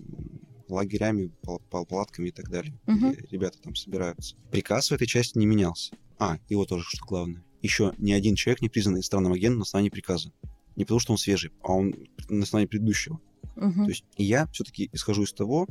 лагерями, 0.68 1.32
пал 1.42 1.86
палатками 1.86 2.30
и 2.30 2.32
так 2.32 2.50
далее. 2.50 2.78
Угу. 2.88 3.16
Ребята 3.32 3.60
там 3.62 3.76
собираются. 3.76 4.36
Приказ 4.52 4.90
в 4.90 4.94
этой 4.94 5.08
части 5.08 5.38
не 5.38 5.46
менялся. 5.46 5.96
А, 6.20 6.38
и 6.50 6.56
вот 6.56 6.70
тоже, 6.70 6.86
что 6.88 7.06
главное. 7.06 7.44
Еще 7.62 7.94
ни 7.98 8.12
один 8.12 8.36
человек 8.36 8.62
не 8.62 8.70
признан 8.70 8.96
иностранным 8.96 9.34
агентом 9.34 9.60
на 9.60 9.64
основании 9.64 9.90
приказа. 9.90 10.32
Не 10.76 10.86
потому, 10.86 11.00
что 11.00 11.14
он 11.14 11.18
свежий, 11.18 11.52
а 11.62 11.74
он 11.74 11.94
на 12.30 12.44
основании 12.44 12.68
предыдущего. 12.68 13.20
Угу. 13.56 13.84
То 13.84 13.90
есть 13.90 14.06
я 14.18 14.48
все-таки 14.48 14.90
исхожу 14.94 15.24
из 15.24 15.34
того, 15.34 15.68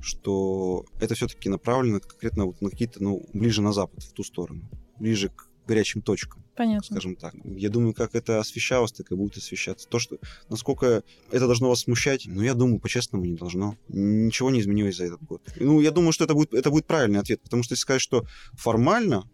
что 0.00 0.84
это 1.00 1.14
все-таки 1.14 1.48
направлено 1.48 2.00
конкретно 2.00 2.46
вот 2.46 2.60
на 2.60 2.70
какие-то, 2.70 3.02
ну, 3.02 3.26
ближе 3.32 3.62
на 3.62 3.72
запад, 3.72 4.02
в 4.02 4.12
ту 4.12 4.24
сторону, 4.24 4.62
ближе 4.98 5.28
к 5.28 5.50
горячим 5.66 6.02
точкам. 6.02 6.44
Понятно. 6.56 6.96
Скажем 6.96 7.16
так. 7.16 7.34
Я 7.44 7.70
думаю, 7.70 7.94
как 7.94 8.14
это 8.14 8.40
освещалось, 8.40 8.92
так 8.92 9.10
и 9.12 9.14
будет 9.14 9.36
освещаться. 9.36 9.88
То, 9.88 9.98
что 9.98 10.18
насколько 10.48 11.04
это 11.30 11.46
должно 11.46 11.68
вас 11.68 11.80
смущать, 11.80 12.24
ну, 12.26 12.42
я 12.42 12.54
думаю, 12.54 12.80
по-честному 12.80 13.24
не 13.24 13.36
должно. 13.36 13.76
Ничего 13.88 14.50
не 14.50 14.60
изменилось 14.60 14.96
за 14.96 15.04
этот 15.04 15.22
год. 15.22 15.42
Ну, 15.56 15.80
я 15.80 15.90
думаю, 15.90 16.12
что 16.12 16.24
это 16.24 16.34
будет, 16.34 16.54
это 16.54 16.70
будет 16.70 16.86
правильный 16.86 17.20
ответ, 17.20 17.40
потому 17.42 17.62
что 17.62 17.74
если 17.74 17.82
сказать, 17.82 18.02
что 18.02 18.26
формально 18.54 19.24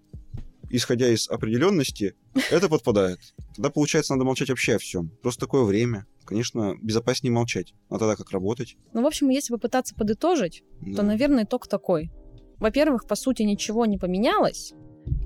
исходя 0.71 1.09
из 1.09 1.29
определенности, 1.29 2.15
это 2.51 2.69
подпадает. 2.69 3.21
Тогда, 3.55 3.71
получается, 3.71 4.15
надо 4.15 4.25
молчать 4.25 4.49
вообще 4.49 4.75
о 4.75 4.79
всем. 4.79 5.11
Просто 5.23 5.47
такое 5.47 5.63
время. 5.63 6.07
Конечно, 6.27 6.75
безопаснее 6.83 7.33
молчать. 7.33 7.73
А 7.89 7.99
тогда 7.99 8.17
как 8.17 8.31
работать? 8.31 8.77
Ну, 8.93 9.03
в 9.03 9.07
общем, 9.07 9.29
если 9.29 9.53
попытаться 9.53 9.95
подытожить, 9.95 10.63
да. 10.81 10.97
то, 10.97 11.03
наверное, 11.03 11.45
итог 11.45 11.69
такой. 11.69 12.11
Во-первых, 12.59 13.07
по 13.07 13.15
сути, 13.15 13.43
ничего 13.43 13.87
не 13.87 13.99
поменялось. 13.99 14.73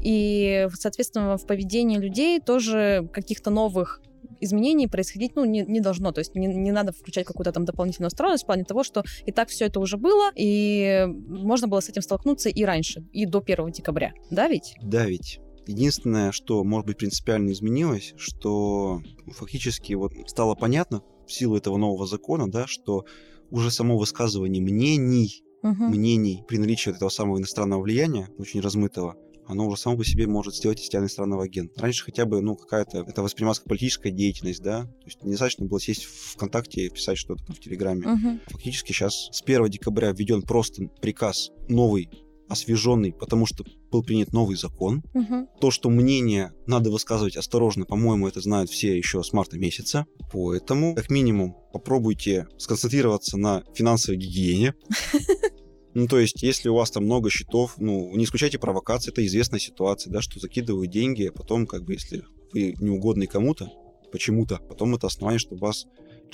И, 0.02 0.66
соответственно, 0.74 1.36
в 1.36 1.46
поведении 1.46 1.98
людей 1.98 2.40
тоже 2.40 3.08
каких-то 3.12 3.50
новых 3.50 4.00
изменений 4.40 4.88
происходить, 4.88 5.36
ну, 5.36 5.44
не, 5.44 5.62
не 5.62 5.80
должно. 5.80 6.12
То 6.12 6.20
есть 6.20 6.34
не, 6.34 6.46
не 6.46 6.72
надо 6.72 6.92
включать 6.92 7.26
какую-то 7.26 7.52
там 7.52 7.64
дополнительную 7.64 8.08
устроенность 8.08 8.44
в 8.44 8.46
плане 8.46 8.64
того, 8.64 8.84
что 8.84 9.04
и 9.26 9.32
так 9.32 9.48
все 9.48 9.66
это 9.66 9.80
уже 9.80 9.96
было, 9.96 10.30
и 10.34 11.06
можно 11.28 11.68
было 11.68 11.80
с 11.80 11.88
этим 11.88 12.02
столкнуться 12.02 12.48
и 12.48 12.64
раньше, 12.64 13.04
и 13.12 13.26
до 13.26 13.42
1 13.46 13.70
декабря. 13.72 14.12
Да 14.30 14.48
ведь? 14.48 14.74
Да 14.82 15.04
ведь. 15.04 15.40
Единственное, 15.66 16.32
что, 16.32 16.64
может 16.64 16.86
быть, 16.86 16.98
принципиально 16.98 17.52
изменилось, 17.52 18.14
что 18.16 19.02
фактически 19.32 19.92
вот 19.94 20.12
стало 20.26 20.54
понятно 20.54 21.02
в 21.26 21.32
силу 21.32 21.56
этого 21.56 21.76
нового 21.76 22.06
закона, 22.06 22.50
да, 22.50 22.66
что 22.66 23.04
уже 23.50 23.70
само 23.70 23.96
высказывание 23.98 24.62
мнений, 24.62 25.44
угу. 25.62 25.84
мнений 25.84 26.42
при 26.48 26.58
наличии 26.58 26.90
этого 26.90 27.08
самого 27.08 27.38
иностранного 27.38 27.82
влияния, 27.82 28.28
очень 28.38 28.60
размытого, 28.60 29.16
оно 29.46 29.66
уже 29.66 29.80
само 29.80 29.96
по 29.96 30.04
себе 30.04 30.26
может 30.26 30.54
сделать 30.54 30.80
из 30.80 30.88
тебя 30.88 31.00
иностранного 31.00 31.44
агента. 31.44 31.80
Раньше 31.80 32.04
хотя 32.04 32.24
бы, 32.24 32.40
ну, 32.40 32.54
какая-то, 32.54 32.98
это 33.00 33.22
воспринималось 33.22 33.58
как 33.58 33.68
политическая 33.68 34.10
деятельность, 34.10 34.62
да, 34.62 34.84
то 34.84 35.06
есть 35.06 35.22
недостаточно 35.24 35.66
было 35.66 35.80
сесть 35.80 36.04
в 36.04 36.34
ВКонтакте 36.34 36.86
и 36.86 36.88
писать 36.90 37.18
что-то 37.18 37.52
в 37.52 37.58
Телеграме. 37.58 38.06
Угу. 38.06 38.40
Фактически 38.46 38.92
сейчас 38.92 39.28
с 39.32 39.42
1 39.42 39.68
декабря 39.68 40.12
введен 40.12 40.42
просто 40.42 40.84
приказ 41.00 41.50
новый 41.68 42.08
освеженный, 42.50 43.12
потому 43.12 43.46
что 43.46 43.64
был 43.90 44.02
принят 44.02 44.32
новый 44.32 44.56
закон. 44.56 45.02
Угу. 45.14 45.48
То, 45.60 45.70
что 45.70 45.88
мнение 45.88 46.52
надо 46.66 46.90
высказывать 46.90 47.36
осторожно, 47.36 47.84
по-моему, 47.86 48.28
это 48.28 48.40
знают 48.40 48.70
все 48.70 48.96
еще 48.96 49.22
с 49.22 49.32
марта 49.32 49.58
месяца. 49.58 50.06
Поэтому, 50.32 50.94
как 50.94 51.10
минимум, 51.10 51.56
попробуйте 51.72 52.46
сконцентрироваться 52.58 53.38
на 53.38 53.62
финансовой 53.74 54.18
гигиене. 54.18 54.74
Ну, 55.92 56.06
то 56.06 56.20
есть, 56.20 56.40
если 56.44 56.68
у 56.68 56.76
вас 56.76 56.92
там 56.92 57.04
много 57.04 57.30
счетов, 57.30 57.74
ну, 57.78 58.14
не 58.14 58.22
исключайте 58.22 58.60
провокации, 58.60 59.10
это 59.10 59.26
известная 59.26 59.58
ситуация, 59.58 60.12
да, 60.12 60.20
что 60.20 60.38
закидывают 60.38 60.88
деньги, 60.88 61.24
а 61.24 61.32
потом, 61.32 61.66
как 61.66 61.82
бы, 61.82 61.94
если 61.94 62.22
вы 62.52 62.76
неугодный 62.78 63.26
кому-то, 63.26 63.72
почему-то, 64.12 64.58
потом 64.68 64.94
это 64.94 65.08
основание, 65.08 65.40
чтобы 65.40 65.66
вас 65.66 65.86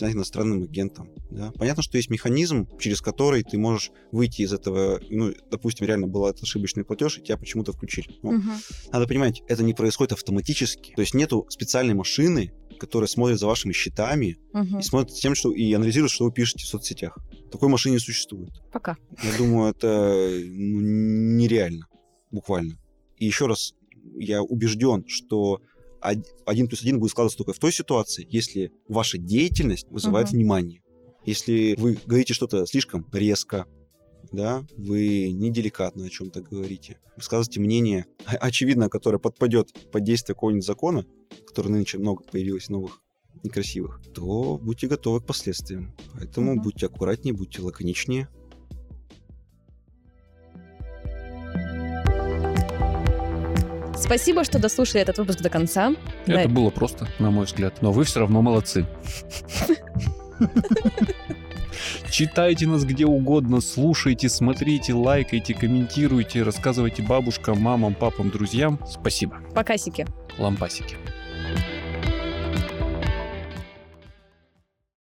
иностранным 0.02 0.62
агентом. 0.62 1.10
Да? 1.30 1.52
Понятно, 1.52 1.82
что 1.82 1.96
есть 1.96 2.10
механизм, 2.10 2.68
через 2.78 3.00
который 3.00 3.42
ты 3.42 3.58
можешь 3.58 3.90
выйти 4.12 4.42
из 4.42 4.52
этого, 4.52 5.00
ну, 5.08 5.32
допустим, 5.50 5.86
реально 5.86 6.06
был 6.06 6.26
этот 6.26 6.42
ошибочный 6.42 6.84
платеж, 6.84 7.18
и 7.18 7.22
тебя 7.22 7.36
почему-то 7.36 7.72
включили. 7.72 8.18
Но 8.22 8.30
угу. 8.30 8.50
Надо 8.92 9.06
понимать, 9.06 9.42
это 9.48 9.62
не 9.62 9.74
происходит 9.74 10.12
автоматически. 10.12 10.92
То 10.94 11.00
есть 11.02 11.14
нету 11.14 11.46
специальной 11.48 11.94
машины, 11.94 12.52
которая 12.78 13.08
смотрит 13.08 13.38
за 13.38 13.46
вашими 13.46 13.72
счетами 13.72 14.36
угу. 14.52 14.78
и 14.78 14.82
смотрит 14.82 15.16
тем, 15.16 15.34
что 15.34 15.52
и 15.52 15.72
анализирует, 15.72 16.12
что 16.12 16.24
вы 16.24 16.32
пишете 16.32 16.64
в 16.64 16.68
соцсетях. 16.68 17.18
Такой 17.50 17.68
машины 17.68 17.94
не 17.94 17.98
существует. 17.98 18.50
Пока. 18.72 18.96
Я 19.22 19.36
думаю, 19.38 19.70
это 19.70 20.28
ну, 20.30 20.80
нереально, 20.80 21.86
буквально. 22.30 22.78
И 23.16 23.26
еще 23.26 23.46
раз, 23.46 23.74
я 24.18 24.42
убежден, 24.42 25.04
что 25.06 25.60
один 26.00 26.68
плюс 26.68 26.82
один 26.82 26.98
будет 26.98 27.10
складываться 27.10 27.38
только 27.38 27.52
в 27.52 27.58
той 27.58 27.72
ситуации, 27.72 28.26
если 28.30 28.72
ваша 28.88 29.18
деятельность 29.18 29.86
вызывает 29.90 30.28
uh-huh. 30.28 30.32
внимание. 30.32 30.82
Если 31.24 31.74
вы 31.76 31.98
говорите 32.06 32.34
что-то 32.34 32.66
слишком 32.66 33.06
резко, 33.12 33.66
да, 34.32 34.64
вы 34.76 35.30
неделикатно 35.32 36.06
о 36.06 36.10
чем-то 36.10 36.42
говорите, 36.42 36.98
высказываете 37.16 37.60
мнение, 37.60 38.06
очевидно, 38.24 38.88
которое 38.88 39.18
подпадет 39.18 39.72
под 39.90 40.04
действие 40.04 40.34
какого-нибудь 40.34 40.64
закона, 40.64 41.06
который 41.46 41.68
нынче 41.68 41.98
много 41.98 42.22
появилось 42.24 42.68
новых 42.68 43.00
некрасивых, 43.42 44.00
то 44.14 44.58
будьте 44.58 44.88
готовы 44.88 45.20
к 45.20 45.26
последствиям. 45.26 45.94
Поэтому 46.14 46.54
mm-hmm. 46.54 46.62
будьте 46.62 46.86
аккуратнее, 46.86 47.34
будьте 47.34 47.62
лаконичнее. 47.62 48.28
Спасибо, 53.96 54.44
что 54.44 54.58
дослушали 54.58 55.00
этот 55.00 55.18
выпуск 55.18 55.40
до 55.40 55.48
конца. 55.48 55.94
Это 56.26 56.48
да. 56.48 56.54
было 56.54 56.70
просто, 56.70 57.08
на 57.18 57.30
мой 57.30 57.46
взгляд. 57.46 57.82
Но 57.82 57.92
вы 57.92 58.04
все 58.04 58.20
равно 58.20 58.42
молодцы. 58.42 58.86
Читайте 62.10 62.66
нас 62.66 62.84
где 62.84 63.04
угодно, 63.04 63.60
слушайте, 63.60 64.28
смотрите, 64.28 64.94
лайкайте, 64.94 65.54
комментируйте, 65.54 66.42
рассказывайте 66.42 67.02
бабушкам, 67.02 67.60
мамам, 67.60 67.94
папам, 67.94 68.30
друзьям. 68.30 68.80
Спасибо. 68.88 69.38
Покасики. 69.54 70.06
Лампасики. 70.38 70.96